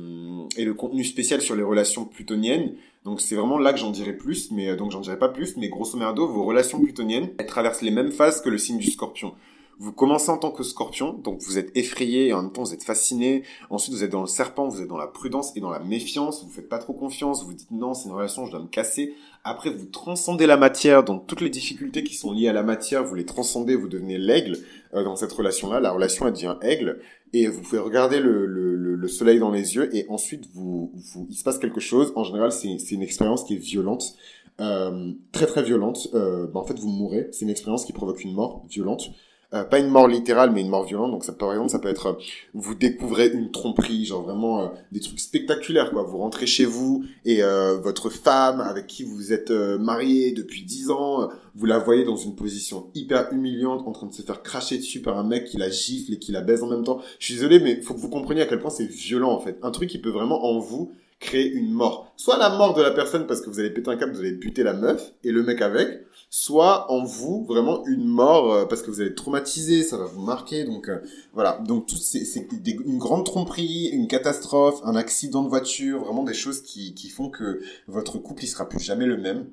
et 0.56 0.66
le 0.66 0.76
contenu 0.76 1.04
spécial 1.04 1.42
sur 1.42 1.56
les 1.56 1.64
relations 1.64 2.06
plutoniennes. 2.06 2.76
Donc 3.04 3.20
c'est 3.20 3.34
vraiment 3.34 3.58
là 3.58 3.74
que 3.74 3.80
j'en 3.80 3.90
dirai 3.90 4.14
plus, 4.14 4.52
mais 4.52 4.70
euh, 4.70 4.76
donc 4.76 4.92
j'en 4.92 5.02
dirai 5.02 5.18
pas 5.18 5.30
plus, 5.30 5.58
mais 5.58 5.70
grosso 5.70 5.98
merdo, 5.98 6.28
vos 6.28 6.44
relations 6.44 6.80
plutoniennes, 6.80 7.30
elles 7.40 7.48
traversent 7.48 7.82
les 7.82 7.90
mêmes 7.90 8.12
phases 8.12 8.42
que 8.42 8.50
le 8.50 8.60
signe 8.60 8.78
du 8.78 8.92
scorpion. 8.92 9.34
Vous 9.82 9.91
commencez 9.91 10.30
en 10.30 10.38
tant 10.38 10.52
que 10.52 10.62
scorpion, 10.62 11.13
donc 11.13 11.41
vous 11.41 11.58
êtes 11.58 11.76
effrayé 11.76 12.28
et 12.28 12.34
en 12.34 12.44
même 12.44 12.52
temps 12.52 12.62
vous 12.62 12.74
êtes 12.76 12.84
fasciné. 12.84 13.41
Ensuite 13.72 13.96
vous 13.96 14.04
êtes 14.04 14.12
dans 14.12 14.22
le 14.22 14.28
serpent, 14.28 14.67
vous 14.67 14.80
êtes 14.80 14.88
dans 14.88 14.96
la 14.96 15.08
prudence 15.08 15.58
et 15.58 15.60
dans 15.60 15.72
la 15.72 15.80
méfiance. 15.80 16.44
Vous 16.44 16.52
faites 16.52 16.70
pas 16.70 16.78
trop 16.78 16.94
confiance, 16.94 17.44
vous 17.44 17.54
dites 17.54 17.72
non, 17.72 17.96
c'est 17.96 18.08
une 18.08 18.13
relation, 18.13 18.46
je 18.46 18.52
dois 18.52 18.60
me 18.60 18.67
casser. 18.67 19.15
Après, 19.44 19.72
vous 19.72 19.88
transcendez 19.88 20.46
la 20.46 20.56
matière, 20.56 21.04
donc 21.04 21.26
toutes 21.26 21.41
les 21.41 21.50
difficultés 21.50 22.04
qui 22.04 22.13
sont 22.13 22.32
liées 22.32 22.48
à 22.48 22.54
la 22.54 22.62
matière, 22.62 23.04
vous 23.04 23.15
les 23.15 23.26
transcendez, 23.26 23.76
vous 23.76 23.88
devenez 23.88 24.20
l'aigle 24.20 24.60
euh, 24.94 25.04
dans 25.04 25.15
cette 25.15 25.32
relation-là. 25.32 25.80
La 25.80 25.91
relation, 25.91 26.28
elle 26.28 26.34
devient 26.34 26.58
aigle. 26.62 27.00
Et 27.34 27.48
vous 27.48 27.62
pouvez 27.62 27.80
regarder 27.80 28.20
le, 28.20 28.46
le, 28.46 28.76
le, 28.76 29.08
soleil 29.08 29.39
dans 29.39 29.50
les 29.50 29.74
yeux 29.76 29.89
et 29.96 30.06
ensuite, 30.10 30.48
vous, 30.54 30.91
vous, 30.94 31.26
il 31.28 31.36
se 31.36 31.44
passe 31.44 31.58
quelque 31.58 31.80
chose. 31.80 32.13
En 32.15 32.24
général, 32.24 32.52
c'est 32.52 32.91
une 32.91 33.02
expérience 33.02 33.46
qui 33.46 33.56
est 33.56 33.58
violente. 33.58 34.13
Euh, 34.60 35.13
très 35.32 35.48
très 35.48 35.63
violente. 35.63 36.08
Euh, 36.13 36.46
bah, 36.46 36.60
en 36.60 36.65
fait, 36.65 36.78
vous 36.78 36.89
mourrez. 36.89 37.30
C'est 37.32 37.46
une 37.46 37.50
expérience 37.50 37.84
qui 37.84 37.94
provoque 37.94 38.24
une 38.24 38.34
mort 38.34 38.63
violente. 38.70 39.10
Euh, 39.54 39.66
pas 39.66 39.80
une 39.80 39.90
mort 39.90 40.08
littérale, 40.08 40.52
mais 40.52 40.62
une 40.62 40.70
mort 40.70 40.86
violente. 40.86 41.12
Donc 41.12 41.26
ça, 41.26 41.34
par 41.34 41.52
exemple, 41.52 41.70
ça 41.70 41.80
peut 41.80 41.90
être, 41.90 42.08
euh, 42.08 42.14
vous 42.54 42.74
découvrez 42.74 43.28
une 43.28 43.52
tromperie, 43.52 44.06
genre 44.06 44.24
vraiment 44.24 44.62
euh, 44.62 44.68
des 44.94 45.02
trucs 45.02 45.20
spectaculaires, 45.20 45.92
quoi. 45.92 46.04
Vous 46.04 46.20
rentrez 46.20 46.46
chez 46.46 46.64
vous 46.64 47.04
et 47.26 47.42
votre 47.84 48.10
femme 48.10 48.62
avec 48.62 48.88
qui 48.88 49.04
vous 49.04 49.34
êtes 49.34 49.52
marié 49.52 50.32
depuis 50.32 50.64
dix 50.64 50.90
ans, 50.90 51.30
vous 51.56 51.66
la 51.66 51.80
voyez 51.80 52.04
dans 52.04 52.16
une 52.16 52.36
position 52.36 52.88
hyper 52.96 53.32
humiliante, 53.32 53.86
en 53.86 53.92
train 53.92 54.08
de 54.08 54.14
se 54.14 54.22
faire 54.22 54.42
cracher 54.42 54.78
dessus 54.78 55.02
par 55.02 55.18
un 55.18 55.24
mec 55.24 55.46
qui 55.46 55.58
la 55.58 55.70
gifle 55.70 56.14
et 56.14 56.20
qui 56.20 56.32
la 56.32 56.42
baise 56.42 56.64
en 56.64 56.68
même 56.68 56.84
temps. 56.84 57.02
Je 57.20 57.26
suis 57.26 57.36
désolé, 57.36 57.60
mais 57.60 57.82
faut 57.82 57.94
que 57.94 58.00
vous 58.00 58.10
compreniez 58.10 58.42
à 58.42 58.46
quel 58.46 58.60
point 58.60 58.70
c'est 58.70 58.86
violent, 58.86 59.32
en 59.32 59.40
fait. 59.40 59.58
Un 59.62 59.72
truc 59.72 59.90
qui 59.90 60.00
peut 60.00 60.10
vraiment 60.10 60.46
en 60.46 60.60
vous 60.60 60.94
créer 61.22 61.50
une 61.52 61.72
mort. 61.72 62.12
Soit 62.18 62.38
la 62.38 62.50
mort 62.50 62.74
de 62.74 62.82
la 62.82 62.92
personne 62.92 63.28
parce 63.28 63.42
que 63.42 63.50
vous 63.50 63.60
allez 63.60 63.70
péter 63.70 63.90
un 63.90 63.96
câble, 63.96 64.14
vous 64.14 64.20
allez 64.20 64.32
buter 64.32 64.64
la 64.64 64.74
meuf 64.74 65.14
et 65.24 65.32
le 65.32 65.44
mec 65.44 65.62
avec, 65.62 66.06
soit 66.34 66.89
en 66.89 67.04
vous 67.04 67.44
vraiment 67.44 67.86
une 67.86 68.06
mort 68.06 68.54
euh, 68.54 68.65
parce 68.65 68.82
que 68.82 68.89
vous 68.89 69.02
allez 69.02 69.10
être 69.10 69.17
traumatisé, 69.17 69.84
ça 69.84 69.98
va 69.98 70.06
vous 70.06 70.22
marquer. 70.22 70.63
Donc 70.63 70.88
euh, 70.88 71.00
voilà, 71.34 71.60
donc 71.67 71.86
tout 71.88 71.98
c'est 71.98 72.48
une 72.63 72.98
grande 72.98 73.26
tromperie, 73.26 73.89
une 73.91 74.08
catastrophe, 74.08 74.80
un 74.86 74.96
accident 74.96 75.44
de 75.44 75.50
voiture, 75.50 76.06
vraiment 76.06 76.24
des 76.24 76.34
choses 76.34 76.63
qui, 76.63 76.96
qui 76.96 77.10
font 77.10 77.30
que 77.30 77.62
votre 77.88 78.17
couple 78.17 78.46
il 78.46 78.48
sera 78.48 78.67
plus 78.67 78.80
jamais 78.80 79.06
le 79.06 79.17
même. 79.17 79.52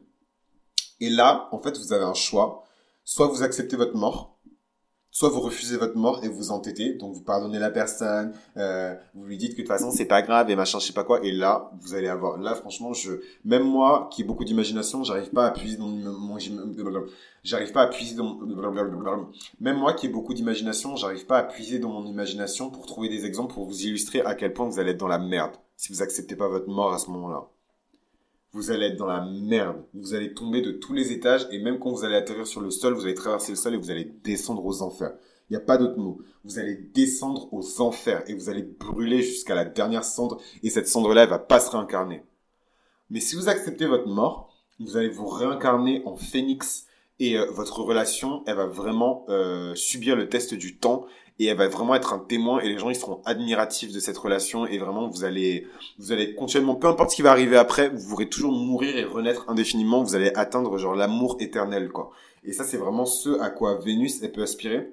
Et 1.01 1.11
là, 1.11 1.49
en 1.53 1.59
fait, 1.59 1.77
vous 1.79 1.93
avez 1.93 2.05
un 2.05 2.15
choix. 2.15 2.65
Soit 3.05 3.27
vous 3.29 3.43
acceptez 3.43 3.77
votre 3.77 3.97
mort, 3.97 4.38
soit 5.11 5.31
vous 5.31 5.41
refusez 5.41 5.77
votre 5.77 5.97
mort 5.97 6.23
et 6.23 6.29
vous 6.29 6.51
entêtez, 6.51 6.95
donc 6.95 7.15
vous 7.15 7.23
pardonnez 7.23 7.59
la 7.59 7.71
personne, 7.71 8.33
euh, 8.57 8.95
vous 9.15 9.25
lui 9.25 9.39
dites 9.39 9.53
que 9.53 9.59
de 9.59 9.63
toute 9.63 9.69
façon 9.69 9.91
c'est 9.91 10.05
pas 10.05 10.23
grave 10.23 10.51
et 10.51 10.57
machin, 10.57 10.79
je 10.79 10.87
sais 10.87 10.93
pas 10.93 11.05
quoi, 11.05 11.25
et 11.25 11.33
là 11.33 11.71
vous 11.81 11.95
allez 11.95 12.09
avoir, 12.09 12.39
là 12.39 12.55
franchement 12.55 12.93
je, 12.93 13.13
même 13.45 13.65
moi 13.65 14.09
qui 14.13 14.23
ai 14.23 14.25
beaucoup 14.25 14.45
d'imagination, 14.45 15.05
j'arrive 15.05 15.31
pas 15.31 15.47
à 15.47 15.51
puiser 15.51 15.77
dans 15.77 15.87
mon, 15.87 16.39
j'arrive 17.43 17.73
pas 17.73 17.83
à 17.83 17.87
puiser 17.87 18.15
dans, 18.15 18.39
même 19.61 19.77
moi 19.77 19.95
qui 19.95 20.07
ai 20.07 20.09
beaucoup 20.09 20.35
d'imagination, 20.35 20.97
j'arrive 20.97 21.27
pas 21.27 21.39
à 21.39 21.43
puiser 21.43 21.79
dans 21.79 21.91
mon 21.91 22.07
imagination 22.07 22.71
pour 22.71 22.87
trouver 22.87 23.09
des 23.09 23.25
exemples 23.25 23.55
pour 23.55 23.65
vous 23.65 23.83
illustrer 23.83 24.21
à 24.21 24.35
quel 24.35 24.53
point 24.53 24.69
vous 24.69 24.79
allez 24.79 24.93
être 24.93 24.99
dans 24.99 25.09
la 25.09 25.19
merde 25.19 25.53
si 25.77 25.93
vous 25.93 26.03
acceptez 26.03 26.37
pas 26.37 26.49
votre 26.49 26.69
mort 26.69 26.93
à 26.93 26.99
ce 26.99 27.11
moment-là 27.11 27.49
vous 28.53 28.71
allez 28.71 28.87
être 28.87 28.97
dans 28.97 29.07
la 29.07 29.25
merde. 29.25 29.85
Vous 29.95 30.15
allez 30.15 30.35
tomber 30.35 30.63
de 30.63 30.73
tous 30.73 30.95
les 30.95 31.13
étages 31.13 31.47
et 31.51 31.59
même 31.59 31.79
quand 31.79 31.91
vous 31.91 32.05
allez 32.05 32.17
atterrir 32.17 32.47
sur 32.47 32.61
le 32.61 32.71
sol, 32.71 32.95
vous 32.95 33.05
allez 33.05 33.15
traverser 33.15 33.53
le 33.53 33.57
sol 33.57 33.75
et 33.75 33.79
vous 33.79 33.91
allez 33.91 34.05
descendre 34.05 34.65
aux 34.65 34.83
enfers. 34.83 35.13
Il 35.49 35.55
n'y 35.55 35.63
a 35.63 35.65
pas 35.65 35.79
d'autre 35.79 35.99
mot. 35.99 36.21
Vous 36.45 36.59
allez 36.59 36.77
descendre 36.77 37.49
aux 37.53 37.81
enfers 37.81 38.23
et 38.29 38.35
vous 38.35 38.49
allez 38.49 38.63
brûler 38.63 39.23
jusqu'à 39.23 39.55
la 39.55 39.65
dernière 39.65 40.05
cendre 40.05 40.41
et 40.63 40.71
cette 40.71 40.89
cendre-là, 40.89 41.25
elle 41.25 41.31
va 41.31 41.39
pas 41.39 41.61
se 41.61 41.71
réincarner. 41.71 42.25
Mais 43.11 43.21
si 43.21 43.37
vous 43.37 43.49
acceptez 43.49 43.87
votre 43.87 44.09
mort, 44.09 44.55
vous 44.79 44.97
allez 44.97 45.09
vous 45.09 45.27
réincarner 45.27 46.03
en 46.05 46.17
phénix 46.17 46.88
et 47.21 47.37
euh, 47.37 47.47
votre 47.51 47.81
relation, 47.81 48.43
elle 48.47 48.57
va 48.57 48.67
vraiment 48.67 49.25
euh, 49.29 49.75
subir 49.75 50.17
le 50.17 50.29
test 50.29 50.55
du 50.55 50.77
temps 50.77 51.07
et 51.39 51.47
elle 51.47 51.57
va 51.57 51.69
vraiment 51.69 51.95
être 51.95 52.13
un 52.13 52.19
témoin 52.19 52.61
et 52.61 52.69
les 52.69 52.79
gens 52.79 52.91
ils 52.91 52.97
seront 52.97 53.21
admiratifs 53.25 53.93
de 53.93 54.01
cette 54.01 54.19
relation 54.19 54.67
et 54.67 54.79
vraiment 54.79 55.09
vous 55.09 55.25
allez 55.25 55.67
vous 55.99 56.11
allez 56.11 56.35
continuellement 56.35 56.75
peu 56.75 56.89
importe 56.89 57.11
ce 57.11 57.17
qui 57.17 57.23
va 57.23 57.31
arriver 57.31 57.57
après 57.57 57.91
vous 57.91 58.09
pourrez 58.09 58.29
toujours 58.29 58.53
mourir 58.53 58.97
et 58.97 59.05
renaître 59.05 59.49
indéfiniment. 59.49 60.03
Vous 60.03 60.15
allez 60.15 60.33
atteindre 60.35 60.79
genre 60.79 60.95
l'amour 60.95 61.37
éternel 61.41 61.91
quoi. 61.91 62.11
Et 62.45 62.53
ça 62.53 62.65
c'est 62.65 62.77
vraiment 62.77 63.07
ce 63.07 63.41
à 63.41 63.51
quoi 63.51 63.79
Vénus 63.79 64.23
elle 64.23 64.33
peut 64.33 64.43
aspirer. 64.43 64.91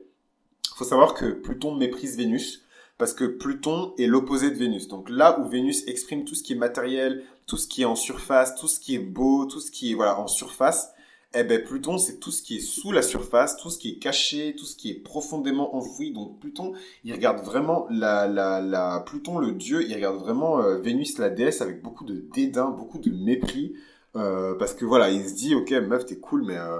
Faut 0.76 0.84
savoir 0.84 1.14
que 1.14 1.26
Pluton 1.26 1.76
méprise 1.76 2.18
Vénus 2.18 2.64
parce 2.98 3.14
que 3.14 3.26
Pluton 3.26 3.94
est 3.98 4.08
l'opposé 4.08 4.52
de 4.52 4.56
Vénus. 4.56 4.88
Donc 4.88 5.10
là 5.10 5.40
où 5.40 5.48
Vénus 5.48 5.88
exprime 5.88 6.26
tout 6.26 6.36
ce 6.36 6.44
qui 6.44 6.54
est 6.54 6.58
matériel, 6.58 7.24
tout 7.48 7.58
ce 7.58 7.68
qui 7.68 7.82
est 7.82 7.86
en 7.86 7.96
surface, 7.96 8.56
tout 8.56 8.68
ce 8.68 8.80
qui 8.80 8.96
est 8.96 9.00
beau, 9.00 9.46
tout 9.46 9.60
ce 9.60 9.72
qui 9.72 9.92
est 9.92 9.96
voilà 9.96 10.20
en 10.20 10.28
surface, 10.28 10.94
eh 11.36 11.44
ben 11.44 11.64
Pluton, 11.64 11.98
c'est 11.98 12.20
tout 12.20 12.32
ce 12.32 12.42
qui 12.42 12.58
est 12.58 12.60
sous 12.62 12.92
la 12.92 13.02
surface, 13.02 13.58
tout 13.58 13.70
ce 13.70 13.78
qui 13.78 13.92
est 13.92 13.98
caché, 14.00 14.56
tout 14.58 14.66
ce 14.66 14.76
qui 14.76 14.92
est 14.92 15.04
profondément 15.04 15.76
enfoui. 15.76 16.12
Donc 16.12 16.40
Pluton, 16.40 16.74
il 17.04 17.14
regarde 17.14 17.44
vraiment 17.44 17.88
la, 17.90 18.28
la, 18.28 18.62
la 18.62 19.04
Pluton, 19.06 19.40
le 19.40 19.52
dieu, 19.52 19.84
il 19.84 19.94
regarde 19.94 20.18
vraiment 20.18 20.62
euh, 20.62 20.78
Vénus, 20.78 21.18
la 21.18 21.30
déesse, 21.30 21.62
avec 21.62 21.82
beaucoup 21.82 22.06
de 22.06 22.26
dédain, 22.34 22.70
beaucoup 22.70 23.00
de 23.00 23.12
mépris, 23.12 23.74
euh, 24.16 24.56
parce 24.56 24.74
que 24.74 24.86
voilà, 24.86 25.12
il 25.12 25.28
se 25.28 25.34
dit, 25.34 25.56
ok, 25.56 25.72
meuf, 25.72 26.06
t'es 26.06 26.18
cool, 26.18 26.44
mais 26.46 26.58
euh, 26.58 26.80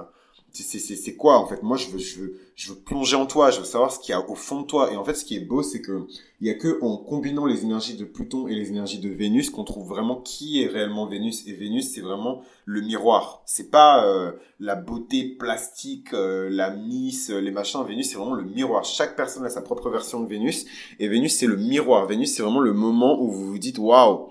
c'est 0.62 1.16
quoi 1.16 1.38
en 1.38 1.46
fait? 1.46 1.62
Moi, 1.62 1.76
je 1.76 1.88
veux, 1.88 1.98
je 1.98 2.20
veux, 2.20 2.40
je 2.54 2.72
veux 2.72 2.78
plonger 2.78 3.16
en 3.16 3.26
toi, 3.26 3.50
je 3.50 3.58
veux 3.58 3.64
savoir 3.64 3.92
ce 3.92 3.98
qu'il 3.98 4.12
y 4.12 4.14
a 4.14 4.30
au 4.30 4.34
fond 4.34 4.62
de 4.62 4.66
toi. 4.66 4.92
Et 4.92 4.96
en 4.96 5.04
fait, 5.04 5.14
ce 5.14 5.24
qui 5.24 5.36
est 5.36 5.40
beau, 5.40 5.62
c'est 5.62 5.80
que 5.80 6.06
il 6.40 6.46
y 6.46 6.50
a 6.50 6.54
que 6.54 6.78
en 6.82 6.96
combinant 6.96 7.46
les 7.46 7.62
énergies 7.64 7.96
de 7.96 8.04
Pluton 8.04 8.48
et 8.48 8.54
les 8.54 8.68
énergies 8.68 8.98
de 8.98 9.08
Vénus 9.08 9.50
qu'on 9.50 9.64
trouve 9.64 9.88
vraiment 9.88 10.16
qui 10.16 10.62
est 10.62 10.66
réellement 10.66 11.06
Vénus. 11.06 11.46
Et 11.46 11.52
Vénus, 11.52 11.92
c'est 11.92 12.00
vraiment 12.00 12.42
le 12.64 12.80
miroir. 12.80 13.42
C'est 13.46 13.70
pas 13.70 14.06
euh, 14.06 14.32
la 14.58 14.74
beauté 14.74 15.24
plastique, 15.24 16.12
euh, 16.12 16.48
la 16.50 16.70
Miss, 16.70 17.30
euh, 17.30 17.40
les 17.40 17.50
machins. 17.50 17.84
Vénus, 17.86 18.10
c'est 18.10 18.16
vraiment 18.16 18.34
le 18.34 18.44
miroir. 18.44 18.84
Chaque 18.84 19.16
personne 19.16 19.44
a 19.44 19.50
sa 19.50 19.62
propre 19.62 19.90
version 19.90 20.20
de 20.20 20.28
Vénus. 20.28 20.66
Et 20.98 21.08
Vénus, 21.08 21.34
c'est 21.34 21.46
le 21.46 21.56
miroir. 21.56 22.06
Vénus, 22.06 22.34
c'est 22.34 22.42
vraiment 22.42 22.60
le 22.60 22.72
moment 22.72 23.20
où 23.20 23.30
vous 23.30 23.46
vous 23.46 23.58
dites, 23.58 23.78
waouh, 23.78 24.30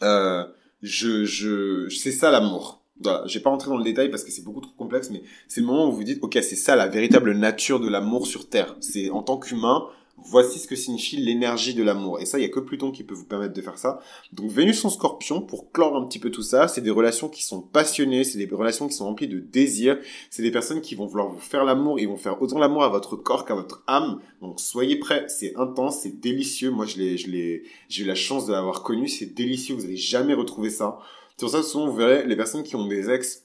je, 0.00 1.24
je, 1.24 1.88
c'est 1.88 2.12
ça 2.12 2.30
l'amour 2.30 2.85
voilà, 3.00 3.22
j'ai 3.26 3.40
pas 3.40 3.50
rentré 3.50 3.70
dans 3.70 3.76
le 3.76 3.84
détail 3.84 4.10
parce 4.10 4.24
que 4.24 4.30
c'est 4.30 4.44
beaucoup 4.44 4.60
trop 4.60 4.72
complexe, 4.76 5.10
mais 5.10 5.22
c'est 5.48 5.60
le 5.60 5.66
moment 5.66 5.88
où 5.88 5.92
vous 5.92 6.04
dites, 6.04 6.22
ok, 6.22 6.38
c'est 6.42 6.56
ça 6.56 6.76
la 6.76 6.88
véritable 6.88 7.32
nature 7.32 7.80
de 7.80 7.88
l'amour 7.88 8.26
sur 8.26 8.48
Terre. 8.48 8.76
C'est 8.80 9.10
en 9.10 9.22
tant 9.22 9.38
qu'humain, 9.38 9.88
voici 10.18 10.58
ce 10.58 10.66
que 10.66 10.76
signifie 10.76 11.16
l'énergie 11.16 11.74
de 11.74 11.82
l'amour. 11.82 12.20
Et 12.20 12.26
ça, 12.26 12.38
il 12.38 12.42
y 12.42 12.44
a 12.44 12.48
que 12.48 12.60
Pluton 12.60 12.90
qui 12.90 13.04
peut 13.04 13.14
vous 13.14 13.26
permettre 13.26 13.52
de 13.52 13.60
faire 13.60 13.78
ça. 13.78 14.00
Donc 14.32 14.50
Vénus 14.50 14.84
en 14.84 14.90
Scorpion, 14.90 15.40
pour 15.40 15.72
clore 15.72 15.96
un 15.96 16.06
petit 16.06 16.18
peu 16.18 16.30
tout 16.30 16.42
ça, 16.42 16.68
c'est 16.68 16.80
des 16.80 16.90
relations 16.90 17.28
qui 17.28 17.44
sont 17.44 17.60
passionnées, 17.60 18.24
c'est 18.24 18.38
des 18.38 18.48
relations 18.52 18.88
qui 18.88 18.94
sont 18.94 19.04
remplies 19.04 19.28
de 19.28 19.38
désir, 19.38 19.98
c'est 20.30 20.42
des 20.42 20.50
personnes 20.50 20.80
qui 20.80 20.94
vont 20.94 21.06
vouloir 21.06 21.28
vous 21.28 21.38
faire 21.38 21.64
l'amour, 21.64 22.00
ils 22.00 22.08
vont 22.08 22.16
faire 22.16 22.40
autant 22.40 22.58
l'amour 22.58 22.84
à 22.84 22.88
votre 22.88 23.16
corps 23.16 23.44
qu'à 23.44 23.54
votre 23.54 23.82
âme. 23.86 24.20
Donc 24.40 24.60
soyez 24.60 24.96
prêts, 24.96 25.26
c'est 25.28 25.54
intense, 25.56 26.00
c'est 26.00 26.20
délicieux. 26.20 26.70
Moi, 26.70 26.86
je 26.86 26.96
l'ai, 26.98 27.18
je 27.18 27.30
l'ai, 27.30 27.64
j'ai 27.88 28.04
eu 28.04 28.06
la 28.06 28.14
chance 28.14 28.46
de 28.46 28.52
l'avoir 28.52 28.82
connu, 28.82 29.08
c'est 29.08 29.34
délicieux, 29.34 29.74
vous 29.74 29.84
allez 29.84 29.96
jamais 29.96 30.34
retrouver 30.34 30.70
ça. 30.70 30.98
C'est 31.36 31.44
pour 31.44 31.50
ça 31.50 31.62
souvent, 31.62 31.88
vous 31.88 31.96
verrez, 31.96 32.26
les 32.26 32.36
personnes 32.36 32.62
qui 32.62 32.76
ont 32.76 32.86
des 32.86 33.10
ex 33.10 33.42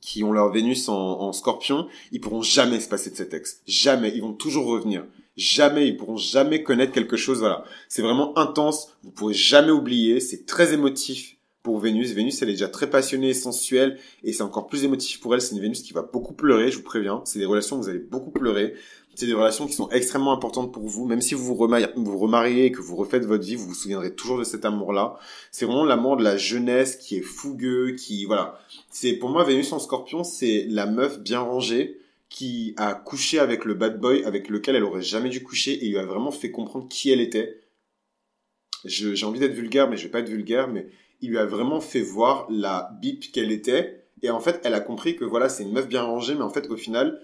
qui 0.00 0.22
ont 0.24 0.32
leur 0.32 0.52
Vénus 0.52 0.88
en, 0.88 1.32
scorpion, 1.32 1.88
ils 2.12 2.20
pourront 2.20 2.42
jamais 2.42 2.80
se 2.80 2.88
passer 2.88 3.10
de 3.10 3.16
cet 3.16 3.34
ex. 3.34 3.60
Jamais. 3.66 4.12
Ils 4.14 4.22
vont 4.22 4.32
toujours 4.32 4.66
revenir. 4.66 5.04
Jamais. 5.36 5.88
Ils 5.88 5.96
pourront 5.96 6.16
jamais 6.16 6.62
connaître 6.62 6.92
quelque 6.92 7.16
chose. 7.16 7.40
Voilà. 7.40 7.64
C'est 7.88 8.02
vraiment 8.02 8.36
intense. 8.38 8.96
Vous 9.02 9.10
pourrez 9.10 9.34
jamais 9.34 9.72
oublier. 9.72 10.20
C'est 10.20 10.46
très 10.46 10.72
émotif 10.72 11.36
pour 11.62 11.80
Vénus. 11.80 12.12
Vénus, 12.12 12.40
elle 12.40 12.50
est 12.50 12.52
déjà 12.52 12.68
très 12.68 12.88
passionnée, 12.88 13.34
sensuelle, 13.34 13.98
et 14.22 14.32
c'est 14.32 14.44
encore 14.44 14.68
plus 14.68 14.84
émotif 14.84 15.18
pour 15.18 15.34
elle. 15.34 15.40
C'est 15.40 15.56
une 15.56 15.60
Vénus 15.60 15.82
qui 15.82 15.92
va 15.92 16.02
beaucoup 16.02 16.32
pleurer, 16.32 16.70
je 16.70 16.76
vous 16.76 16.84
préviens. 16.84 17.22
C'est 17.24 17.40
des 17.40 17.44
relations 17.44 17.76
où 17.76 17.82
vous 17.82 17.88
allez 17.88 17.98
beaucoup 17.98 18.30
pleurer 18.30 18.74
c'est 19.16 19.26
des 19.26 19.32
relations 19.32 19.66
qui 19.66 19.72
sont 19.72 19.88
extrêmement 19.88 20.32
importantes 20.32 20.72
pour 20.72 20.86
vous. 20.86 21.06
Même 21.06 21.22
si 21.22 21.34
vous 21.34 21.44
vous, 21.44 21.54
remariez, 21.54 22.66
et 22.66 22.72
que 22.72 22.82
vous 22.82 22.96
refaites 22.96 23.24
votre 23.24 23.44
vie, 23.44 23.56
vous 23.56 23.68
vous 23.68 23.74
souviendrez 23.74 24.14
toujours 24.14 24.38
de 24.38 24.44
cet 24.44 24.64
amour-là. 24.64 25.18
C'est 25.50 25.64
vraiment 25.64 25.84
l'amour 25.84 26.18
de 26.18 26.22
la 26.22 26.36
jeunesse 26.36 26.96
qui 26.96 27.16
est 27.16 27.22
fougueux, 27.22 27.92
qui 27.92 28.26
voilà. 28.26 28.58
C'est 28.90 29.14
pour 29.14 29.30
moi 29.30 29.42
Vénus 29.44 29.72
en 29.72 29.78
Scorpion, 29.78 30.22
c'est 30.22 30.66
la 30.68 30.86
meuf 30.86 31.18
bien 31.18 31.40
rangée 31.40 31.98
qui 32.28 32.74
a 32.76 32.92
couché 32.94 33.38
avec 33.38 33.64
le 33.64 33.74
bad 33.74 34.00
boy 34.00 34.24
avec 34.24 34.48
lequel 34.48 34.76
elle 34.76 34.84
aurait 34.84 35.02
jamais 35.02 35.30
dû 35.30 35.42
coucher 35.42 35.84
et 35.84 35.88
lui 35.88 35.98
a 35.98 36.04
vraiment 36.04 36.32
fait 36.32 36.50
comprendre 36.50 36.88
qui 36.88 37.10
elle 37.10 37.20
était. 37.20 37.60
J'ai 38.84 39.24
envie 39.24 39.40
d'être 39.40 39.54
vulgaire, 39.54 39.88
mais 39.88 39.96
je 39.96 40.04
vais 40.04 40.10
pas 40.10 40.20
être 40.20 40.28
vulgaire, 40.28 40.68
mais 40.68 40.88
il 41.22 41.30
lui 41.30 41.38
a 41.38 41.46
vraiment 41.46 41.80
fait 41.80 42.02
voir 42.02 42.46
la 42.50 42.90
bip 43.00 43.32
qu'elle 43.32 43.50
était. 43.50 44.04
Et 44.22 44.30
en 44.30 44.40
fait, 44.40 44.60
elle 44.64 44.74
a 44.74 44.80
compris 44.80 45.16
que 45.16 45.24
voilà, 45.24 45.48
c'est 45.48 45.62
une 45.62 45.72
meuf 45.72 45.88
bien 45.88 46.02
rangée, 46.02 46.34
mais 46.34 46.42
en 46.42 46.50
fait, 46.50 46.68
au 46.68 46.76
final, 46.76 47.20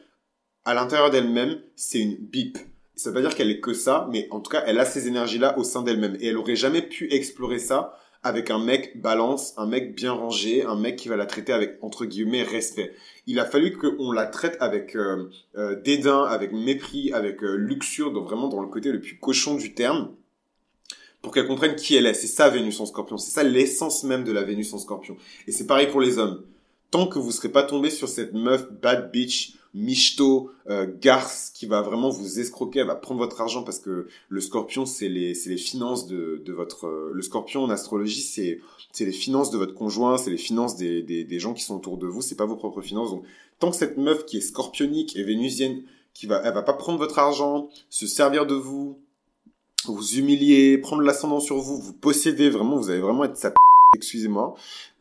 à 0.65 0.75
l'intérieur 0.75 1.11
d'elle-même, 1.11 1.61
c'est 1.77 1.99
une 1.99 2.17
bip. 2.17 2.59
Ça 2.95 3.11
veut 3.11 3.15
pas 3.15 3.21
dire 3.23 3.35
qu'elle 3.35 3.51
est 3.51 3.61
que 3.61 3.73
ça, 3.73 4.09
mais 4.13 4.29
en 4.31 4.41
tout 4.41 4.51
cas, 4.51 4.63
elle 4.67 4.79
a 4.79 4.85
ces 4.85 5.09
énergies-là 5.09 5.59
au 5.59 5.65
sein 5.65 5.83
d'elle-même. 5.83 6.17
Et 6.21 6.29
elle 6.29 6.37
aurait 6.37 6.57
jamais 6.57 6.83
pu 6.83 7.13
explorer 7.13 7.59
ça 7.59 7.99
avec 8.23 8.51
un 8.51 8.59
mec 8.59 9.01
balance, 9.01 9.53
un 9.57 9.67
mec 9.67 9.97
bien 9.97 10.13
rangé, 10.13 10.63
un 10.63 10.77
mec 10.77 10.97
qui 10.97 11.09
va 11.09 11.17
la 11.17 11.27
traiter 11.27 11.53
avec, 11.53 11.79
entre 11.83 12.05
guillemets, 12.05 12.45
respect. 12.45 12.95
Il 13.27 13.41
a 13.41 13.45
fallu 13.45 13.77
qu'on 13.77 14.13
la 14.13 14.27
traite 14.27 14.57
avec 14.61 14.95
euh, 14.95 15.29
euh, 15.57 15.81
dédain, 15.81 16.23
avec 16.23 16.53
mépris, 16.53 17.13
avec 17.13 17.43
euh, 17.43 17.57
luxure, 17.57 18.13
donc 18.13 18.27
vraiment 18.27 18.49
dans 18.49 18.61
le 18.61 18.69
côté 18.69 18.93
le 18.93 19.01
plus 19.01 19.19
cochon 19.19 19.57
du 19.57 19.75
terme, 19.75 20.13
pour 21.21 21.33
qu'elle 21.33 21.49
comprenne 21.49 21.75
qui 21.75 21.97
elle 21.97 22.07
est. 22.07 22.15
C'est 22.15 22.29
ça 22.29 22.49
Vénus 22.49 22.79
en 22.79 22.87
scorpion, 22.87 23.19
c'est 23.19 23.33
ça 23.33 23.43
l'essence 23.43 24.05
même 24.05 24.23
de 24.23 24.33
la 24.33 24.43
Vénus 24.43 24.73
en 24.73 24.79
scorpion. 24.79 25.17
Et 25.49 25.53
c'est 25.53 25.67
pareil 25.67 25.89
pour 25.89 26.01
les 26.01 26.19
hommes. 26.19 26.45
Tant 26.93 27.07
que 27.07 27.19
vous 27.19 27.33
serez 27.33 27.49
pas 27.49 27.63
tombé 27.65 27.91
sur 27.91 28.09
cette 28.09 28.35
meuf 28.35 28.71
bad 28.71 29.11
bitch, 29.11 29.55
michto, 29.75 30.51
euh, 30.69 30.87
garce 31.01 31.51
qui 31.55 31.67
va 31.67 31.81
vraiment 31.81 32.11
vous 32.11 32.41
escroquer, 32.41 32.81
elle 32.81 32.87
va 32.87 32.95
prendre 32.95 33.21
votre 33.21 33.41
argent 33.41 33.63
parce 33.63 33.79
que 33.79 34.07
le 34.29 34.41
scorpion, 34.41 34.85
c'est 34.85 35.09
les, 35.09 35.35
c'est 35.35 35.51
les 35.51 35.57
finances 35.57 36.07
de, 36.07 36.43
de 36.45 36.53
votre... 36.53 36.87
Euh, 36.87 37.11
le 37.13 37.23
scorpion 37.23 37.63
en 37.65 37.71
astrologie, 37.71 38.21
c'est, 38.21 38.61
c'est 38.93 39.05
les 39.05 39.13
finances 39.13 39.51
de 39.51 39.59
votre 39.59 39.75
conjoint, 39.75 40.19
c'est 40.19 40.31
les 40.31 40.37
finances 40.37 40.77
des, 40.77 41.03
des, 41.03 41.25
des 41.25 41.39
gens 41.39 41.55
qui 41.55 41.63
sont 41.63 41.77
autour 41.77 41.97
de 41.97 42.07
vous, 42.07 42.23
c'est 42.23 42.37
pas 42.37 42.47
vos 42.47 42.57
propres 42.57 42.83
finances. 42.83 43.11
Donc, 43.11 43.25
tant 43.59 43.71
que 43.71 43.77
cette 43.77 43.97
meuf 43.97 44.27
qui 44.27 44.39
est 44.39 44.43
scorpionique 44.43 45.17
et 45.17 45.23
vénusienne, 45.23 45.83
qui 46.15 46.27
va, 46.27 46.43
elle 46.45 46.53
va 46.53 46.63
pas 46.63 46.75
prendre 46.75 46.99
votre 46.99 47.19
argent, 47.19 47.69
se 47.89 48.07
servir 48.07 48.45
de 48.47 48.55
vous, 48.55 48.99
vous 49.87 50.19
humilier, 50.19 50.77
prendre 50.79 51.03
l'ascendant 51.03 51.41
sur 51.41 51.57
vous, 51.57 51.79
vous 51.79 51.95
posséder, 51.95 52.51
vraiment, 52.51 52.77
vous 52.77 52.91
allez 52.91 53.01
vraiment 53.01 53.25
être 53.25 53.37
sa. 53.37 53.53
Excusez-moi. 54.03 54.55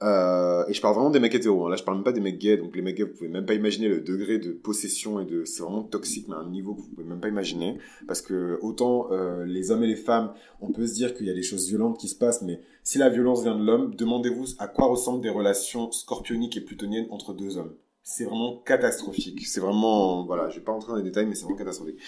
Euh, 0.03 0.65
et 0.67 0.73
je 0.73 0.81
parle 0.81 0.95
vraiment 0.95 1.09
des 1.09 1.19
mecs 1.19 1.33
hétéros, 1.33 1.65
hein. 1.65 1.69
là 1.69 1.75
je 1.75 1.83
parle 1.83 1.97
même 1.97 2.03
pas 2.03 2.11
des 2.11 2.21
mecs 2.21 2.37
gays, 2.37 2.57
donc 2.57 2.75
les 2.75 2.81
mecs 2.81 2.95
gays, 2.95 3.03
vous 3.03 3.13
pouvez 3.13 3.29
même 3.29 3.45
pas 3.45 3.53
imaginer 3.53 3.87
le 3.87 4.01
degré 4.01 4.37
de 4.37 4.51
possession 4.51 5.19
et 5.19 5.25
de... 5.25 5.43
C'est 5.45 5.63
vraiment 5.63 5.83
toxique, 5.83 6.27
mais 6.27 6.35
à 6.35 6.39
un 6.39 6.49
niveau 6.49 6.75
que 6.75 6.81
vous 6.81 6.89
pouvez 6.89 7.07
même 7.07 7.19
pas 7.19 7.27
imaginer. 7.27 7.79
Parce 8.07 8.21
que 8.21 8.59
autant 8.61 9.11
euh, 9.11 9.45
les 9.45 9.71
hommes 9.71 9.83
et 9.83 9.87
les 9.87 9.95
femmes, 9.95 10.33
on 10.61 10.71
peut 10.71 10.85
se 10.87 10.93
dire 10.93 11.13
qu'il 11.15 11.25
y 11.25 11.31
a 11.31 11.33
des 11.33 11.43
choses 11.43 11.67
violentes 11.67 11.97
qui 11.97 12.07
se 12.07 12.15
passent, 12.15 12.41
mais 12.43 12.61
si 12.83 12.97
la 12.97 13.09
violence 13.09 13.41
vient 13.43 13.57
de 13.57 13.63
l'homme, 13.63 13.95
demandez-vous 13.95 14.45
à 14.59 14.67
quoi 14.67 14.87
ressemblent 14.87 15.21
des 15.21 15.29
relations 15.29 15.91
scorpioniques 15.91 16.57
et 16.57 16.61
plutoniennes 16.61 17.07
entre 17.09 17.33
deux 17.33 17.57
hommes 17.57 17.73
c'est 18.03 18.25
vraiment 18.25 18.57
catastrophique. 18.65 19.45
C'est 19.45 19.59
vraiment, 19.59 20.25
voilà, 20.25 20.49
je 20.49 20.55
vais 20.55 20.63
pas 20.63 20.71
rentrer 20.71 20.91
dans 20.91 20.97
les 20.97 21.03
détails, 21.03 21.27
mais 21.27 21.35
c'est 21.35 21.43
vraiment 21.43 21.57
catastrophique. 21.57 21.99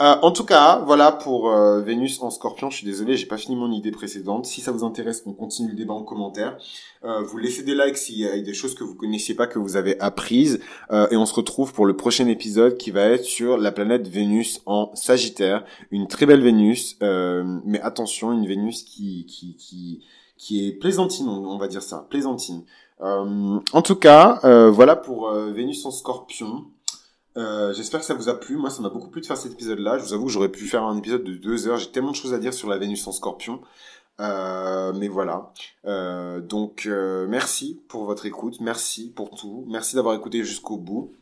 Euh, 0.00 0.16
en 0.20 0.32
tout 0.32 0.44
cas, 0.44 0.82
voilà 0.84 1.12
pour 1.12 1.50
euh, 1.50 1.80
Vénus 1.80 2.20
en 2.22 2.30
Scorpion. 2.30 2.70
Je 2.70 2.78
suis 2.78 2.86
désolé, 2.86 3.16
j'ai 3.16 3.26
pas 3.26 3.36
fini 3.36 3.54
mon 3.54 3.70
idée 3.70 3.92
précédente. 3.92 4.46
Si 4.46 4.60
ça 4.60 4.72
vous 4.72 4.82
intéresse, 4.82 5.22
on 5.26 5.32
continue 5.32 5.68
le 5.68 5.76
débat 5.76 5.94
en 5.94 6.02
commentaire. 6.02 6.58
Euh, 7.04 7.22
vous 7.22 7.38
laissez 7.38 7.62
des 7.62 7.76
likes 7.76 7.96
s'il 7.96 8.18
y 8.18 8.26
a 8.26 8.40
des 8.40 8.52
choses 8.52 8.74
que 8.74 8.82
vous 8.82 8.96
connaissiez 8.96 9.36
pas 9.36 9.46
que 9.46 9.60
vous 9.60 9.76
avez 9.76 9.98
apprises, 10.00 10.60
et 10.90 11.16
on 11.16 11.26
se 11.26 11.34
retrouve 11.34 11.72
pour 11.72 11.86
le 11.86 11.96
prochain 11.96 12.26
épisode 12.26 12.76
qui 12.76 12.90
va 12.90 13.02
être 13.02 13.24
sur 13.24 13.58
la 13.58 13.70
planète 13.70 14.08
Vénus 14.08 14.60
en 14.66 14.90
Sagittaire. 14.94 15.64
Une 15.92 16.08
très 16.08 16.26
belle 16.26 16.42
Vénus, 16.42 16.98
mais 17.00 17.80
attention, 17.80 18.32
une 18.32 18.46
Vénus 18.46 18.82
qui 18.82 19.26
qui 19.26 19.54
qui 19.56 20.02
qui 20.36 20.66
est 20.66 20.72
plaisantine, 20.72 21.28
on 21.28 21.58
va 21.58 21.68
dire 21.68 21.82
ça, 21.82 22.06
plaisantine. 22.10 22.64
Euh, 23.00 23.60
en 23.72 23.82
tout 23.82 23.96
cas, 23.96 24.40
euh, 24.44 24.70
voilà 24.70 24.96
pour 24.96 25.28
euh, 25.28 25.52
Vénus 25.52 25.84
en 25.84 25.90
Scorpion. 25.90 26.66
J'espère 27.72 28.00
que 28.00 28.06
ça 28.06 28.14
vous 28.14 28.28
a 28.28 28.34
plu. 28.34 28.56
Moi, 28.56 28.68
ça 28.68 28.82
m'a 28.82 28.88
beaucoup 28.88 29.10
plu 29.10 29.20
de 29.20 29.26
faire 29.26 29.36
cet 29.36 29.52
épisode-là. 29.52 29.98
Je 29.98 30.02
vous 30.02 30.12
avoue 30.12 30.26
que 30.26 30.32
j'aurais 30.32 30.48
pu 30.48 30.66
faire 30.66 30.82
un 30.82 30.98
épisode 30.98 31.22
de 31.22 31.34
deux 31.34 31.68
heures. 31.68 31.76
J'ai 31.76 31.92
tellement 31.92 32.10
de 32.10 32.16
choses 32.16 32.34
à 32.34 32.38
dire 32.38 32.52
sur 32.52 32.68
la 32.68 32.78
Vénus 32.78 33.06
en 33.06 33.12
Scorpion. 33.12 33.60
mais 34.18 35.06
voilà. 35.06 35.52
donc, 36.40 36.88
merci 37.28 37.80
pour 37.86 38.06
votre 38.06 38.26
écoute. 38.26 38.56
Merci 38.60 39.12
pour 39.14 39.30
tout. 39.30 39.64
Merci 39.68 39.94
d'avoir 39.94 40.16
écouté 40.16 40.42
jusqu'au 40.42 40.78
bout. 40.78 41.12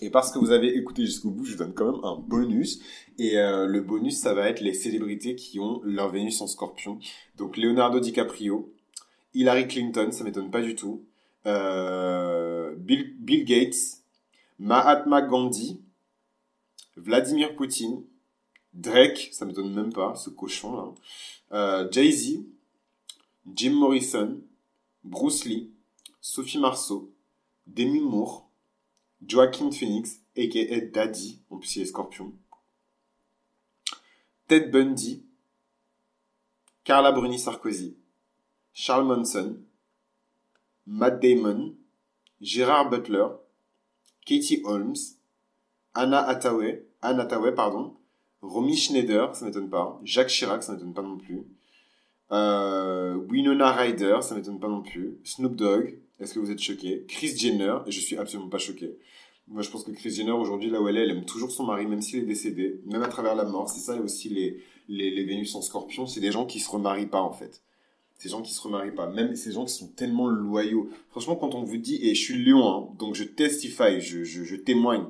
Et 0.00 0.10
parce 0.10 0.30
que 0.30 0.38
vous 0.38 0.52
avez 0.52 0.76
écouté 0.76 1.04
jusqu'au 1.04 1.30
bout, 1.30 1.44
je 1.44 1.52
vous 1.52 1.58
donne 1.58 1.74
quand 1.74 1.90
même 1.90 2.04
un 2.04 2.14
bonus. 2.14 2.78
Et 3.18 3.34
le 3.34 3.80
bonus, 3.80 4.20
ça 4.20 4.34
va 4.34 4.48
être 4.48 4.60
les 4.60 4.74
célébrités 4.74 5.34
qui 5.34 5.58
ont 5.58 5.80
leur 5.82 6.10
Vénus 6.10 6.40
en 6.40 6.46
Scorpion. 6.46 7.00
Donc, 7.36 7.56
Leonardo 7.56 7.98
DiCaprio, 7.98 8.72
Hillary 9.34 9.68
Clinton, 9.68 10.10
ça 10.12 10.24
m'étonne 10.24 10.50
pas 10.50 10.62
du 10.62 10.74
tout. 10.74 11.04
Euh, 11.46 12.74
Bill, 12.76 13.44
Gates, 13.44 14.02
Mahatma 14.58 15.22
Gandhi, 15.22 15.80
Vladimir 16.96 17.56
Poutine, 17.56 18.04
Drake, 18.74 19.30
ça 19.32 19.44
m'étonne 19.44 19.72
même 19.72 19.92
pas, 19.92 20.14
ce 20.14 20.30
cochon 20.30 20.76
là. 20.76 20.94
Euh, 21.52 21.88
Jay-Z, 21.90 22.44
Jim 23.54 23.72
Morrison, 23.72 24.40
Bruce 25.04 25.44
Lee, 25.44 25.70
Sophie 26.20 26.58
Marceau, 26.58 27.12
Demi 27.66 28.00
Moore, 28.00 28.48
Joaquin 29.26 29.70
Phoenix, 29.70 30.20
a.k.a. 30.36 30.80
Daddy, 30.80 31.40
en 31.50 31.58
plus 31.58 31.76
il 31.76 31.82
est 31.82 31.86
scorpion, 31.86 32.32
Ted 34.48 34.70
Bundy, 34.70 35.24
Carla 36.84 37.12
Bruni 37.12 37.38
Sarkozy, 37.38 37.96
Charles 38.74 39.06
Manson, 39.06 39.58
Matt 40.86 41.20
Damon, 41.20 41.74
Gérard 42.40 42.88
Butler, 42.88 43.26
Katie 44.24 44.62
Holmes, 44.64 44.96
Anna 45.94 46.26
Hathaway, 46.26 46.82
Anna 47.02 47.24
Hathaway, 47.24 47.52
pardon, 47.52 47.94
Romy 48.40 48.76
Schneider, 48.76 49.36
ça 49.36 49.44
m'étonne 49.44 49.68
pas, 49.68 50.00
Jacques 50.04 50.28
Chirac, 50.28 50.62
ça 50.62 50.72
m'étonne 50.72 50.94
pas 50.94 51.02
non 51.02 51.18
plus, 51.18 51.44
euh, 52.32 53.14
Winona 53.28 53.72
Ryder, 53.72 54.18
ça 54.22 54.34
m'étonne 54.34 54.58
pas 54.58 54.68
non 54.68 54.82
plus, 54.82 55.18
Snoop 55.22 55.54
Dogg, 55.54 55.98
est-ce 56.18 56.34
que 56.34 56.38
vous 56.38 56.50
êtes 56.50 56.60
choqué 56.60 57.04
Chris 57.06 57.36
Jenner, 57.36 57.76
et 57.86 57.92
je 57.92 58.00
suis 58.00 58.16
absolument 58.16 58.48
pas 58.48 58.58
choqué. 58.58 58.96
Moi, 59.48 59.62
je 59.62 59.70
pense 59.70 59.84
que 59.84 59.90
Chris 59.90 60.10
Jenner, 60.10 60.32
aujourd'hui, 60.32 60.70
là 60.70 60.80
où 60.80 60.88
elle 60.88 60.96
est, 60.96 61.02
elle 61.02 61.10
aime 61.10 61.24
toujours 61.24 61.50
son 61.50 61.66
mari, 61.66 61.84
même 61.84 62.00
s'il 62.00 62.20
est 62.20 62.26
décédé, 62.26 62.80
même 62.86 63.02
à 63.02 63.08
travers 63.08 63.34
la 63.34 63.44
mort. 63.44 63.68
C'est 63.68 63.80
ça, 63.80 63.96
et 63.96 64.00
aussi 64.00 64.28
les, 64.28 64.62
les, 64.88 65.10
les 65.10 65.24
Vénus 65.24 65.54
en 65.56 65.62
scorpion, 65.62 66.06
c'est 66.06 66.20
des 66.20 66.32
gens 66.32 66.46
qui 66.46 66.60
se 66.60 66.70
remarient 66.70 67.06
pas, 67.06 67.20
en 67.20 67.32
fait 67.32 67.60
ces 68.22 68.28
gens 68.28 68.40
qui 68.40 68.54
se 68.54 68.60
remarient 68.60 68.94
pas, 68.94 69.10
même 69.10 69.34
ces 69.34 69.50
gens 69.50 69.64
qui 69.64 69.74
sont 69.74 69.88
tellement 69.88 70.28
loyaux. 70.28 70.88
Franchement, 71.10 71.34
quand 71.34 71.56
on 71.56 71.64
vous 71.64 71.76
dit, 71.76 71.98
et 72.06 72.14
je 72.14 72.22
suis 72.22 72.40
lion, 72.40 72.64
hein, 72.68 72.88
donc 72.96 73.16
je 73.16 73.24
testify, 73.24 74.00
je, 74.00 74.22
je, 74.22 74.54
témoigne, 74.54 75.02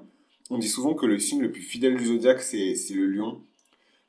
on 0.48 0.56
dit 0.56 0.70
souvent 0.70 0.94
que 0.94 1.04
le 1.04 1.18
signe 1.18 1.42
le 1.42 1.52
plus 1.52 1.60
fidèle 1.60 1.98
du 1.98 2.06
zodiaque, 2.06 2.40
c'est, 2.40 2.74
c'est 2.74 2.94
le 2.94 3.06
lion. 3.06 3.42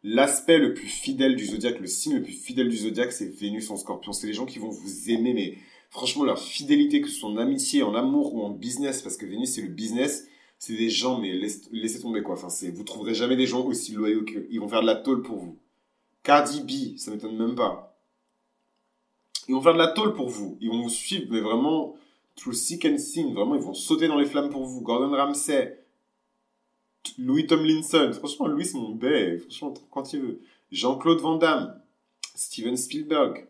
L'aspect 0.03 0.57
le 0.57 0.73
plus 0.73 0.87
fidèle 0.87 1.35
du 1.35 1.45
zodiaque, 1.47 1.81
le 1.81 1.87
signe 1.87 2.15
le 2.15 2.23
plus 2.23 2.31
fidèle 2.31 2.69
du 2.69 2.77
zodiaque, 2.77 3.11
c'est 3.11 3.25
Vénus 3.25 3.69
en 3.71 3.75
scorpion. 3.75 4.13
C'est 4.13 4.25
les 4.25 4.31
gens 4.31 4.45
qui 4.45 4.57
vont 4.57 4.69
vous 4.69 5.09
aimer, 5.09 5.33
mais 5.33 5.57
franchement, 5.89 6.23
leur 6.23 6.39
fidélité, 6.39 7.01
que 7.01 7.09
ce 7.09 7.15
soit 7.15 7.29
en 7.29 7.35
amitié, 7.35 7.83
en 7.83 7.95
amour 7.95 8.33
ou 8.33 8.41
en 8.41 8.51
business, 8.51 9.01
parce 9.01 9.17
que 9.17 9.25
Vénus, 9.25 9.51
c'est 9.51 9.63
le 9.63 9.67
business, 9.67 10.29
c'est 10.59 10.77
des 10.77 10.89
gens, 10.89 11.19
mais 11.19 11.33
laissez, 11.33 11.99
tomber 11.99 12.23
quoi. 12.23 12.35
Enfin, 12.35 12.47
c'est, 12.47 12.69
vous 12.69 12.85
trouverez 12.85 13.15
jamais 13.15 13.35
des 13.35 13.47
gens 13.47 13.65
aussi 13.65 13.91
loyaux 13.91 14.23
qu'ils 14.23 14.61
vont 14.61 14.69
faire 14.69 14.81
de 14.81 14.87
la 14.87 14.95
tôle 14.95 15.23
pour 15.23 15.39
vous. 15.39 15.57
Cardi 16.23 16.61
B, 16.61 16.97
ça 16.97 17.11
m'étonne 17.11 17.35
même 17.35 17.55
pas. 17.55 17.92
Ils 19.47 19.55
vont 19.55 19.61
faire 19.61 19.73
de 19.73 19.77
la 19.77 19.89
tôle 19.89 20.13
pour 20.13 20.29
vous. 20.29 20.57
Ils 20.61 20.69
vont 20.69 20.83
vous 20.83 20.89
suivre, 20.89 21.27
mais 21.29 21.41
vraiment, 21.41 21.95
through 22.35 22.53
sick 22.53 22.85
and 22.85 22.97
sin. 22.97 23.33
Vraiment, 23.33 23.55
ils 23.55 23.61
vont 23.61 23.73
sauter 23.73 24.07
dans 24.07 24.17
les 24.17 24.25
flammes 24.25 24.49
pour 24.49 24.65
vous. 24.65 24.81
Gordon 24.81 25.15
Ramsay. 25.15 25.79
Louis 27.17 27.47
Tomlinson. 27.47 28.11
Franchement, 28.13 28.47
Louis, 28.47 28.65
c'est 28.65 28.77
mon. 28.77 28.97
Franchement, 29.39 29.73
quand 29.91 30.13
il 30.13 30.21
veut. 30.21 30.41
Jean-Claude 30.71 31.19
Van 31.19 31.37
Damme. 31.37 31.81
Steven 32.35 32.77
Spielberg. 32.77 33.47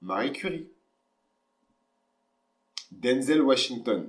Marie 0.00 0.32
Curie. 0.32 0.68
Denzel 2.90 3.40
Washington. 3.40 4.08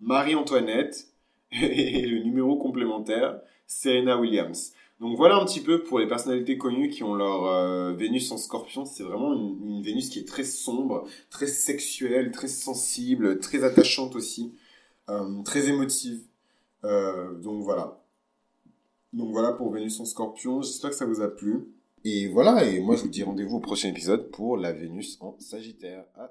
Marie-Antoinette. 0.00 1.08
Et 1.52 2.06
le 2.06 2.22
numéro 2.24 2.56
complémentaire, 2.56 3.40
Serena 3.66 4.18
Williams. 4.18 4.72
Donc 5.00 5.16
voilà 5.16 5.36
un 5.36 5.44
petit 5.44 5.60
peu 5.60 5.82
pour 5.82 5.98
les 5.98 6.08
personnalités 6.08 6.56
connues 6.56 6.88
qui 6.88 7.02
ont 7.02 7.14
leur 7.14 7.46
euh, 7.46 7.92
Vénus 7.92 8.30
en 8.32 8.38
scorpion. 8.38 8.86
C'est 8.86 9.02
vraiment 9.02 9.34
une, 9.34 9.82
Vénus 9.82 10.08
qui 10.08 10.20
est 10.20 10.28
très 10.28 10.44
sombre, 10.44 11.06
très 11.28 11.46
sexuelle, 11.46 12.30
très 12.32 12.48
sensible, 12.48 13.38
très 13.38 13.62
attachante 13.62 14.16
aussi, 14.16 14.54
euh, 15.10 15.42
très 15.42 15.68
émotive. 15.68 16.22
Euh, 16.84 17.34
donc 17.34 17.62
voilà. 17.62 18.02
Donc 19.12 19.32
voilà 19.32 19.52
pour 19.52 19.70
Vénus 19.70 20.00
en 20.00 20.06
scorpion. 20.06 20.62
J'espère 20.62 20.90
que 20.90 20.96
ça 20.96 21.06
vous 21.06 21.20
a 21.20 21.28
plu. 21.28 21.68
Et 22.04 22.28
voilà, 22.28 22.64
et 22.64 22.80
moi 22.80 22.96
je 22.96 23.02
vous 23.02 23.08
dis 23.08 23.22
rendez-vous 23.22 23.56
au 23.56 23.60
prochain 23.60 23.88
épisode 23.88 24.30
pour 24.30 24.56
la 24.56 24.72
Vénus 24.72 25.18
en 25.20 25.36
Sagittaire. 25.38 26.04
À 26.14 26.28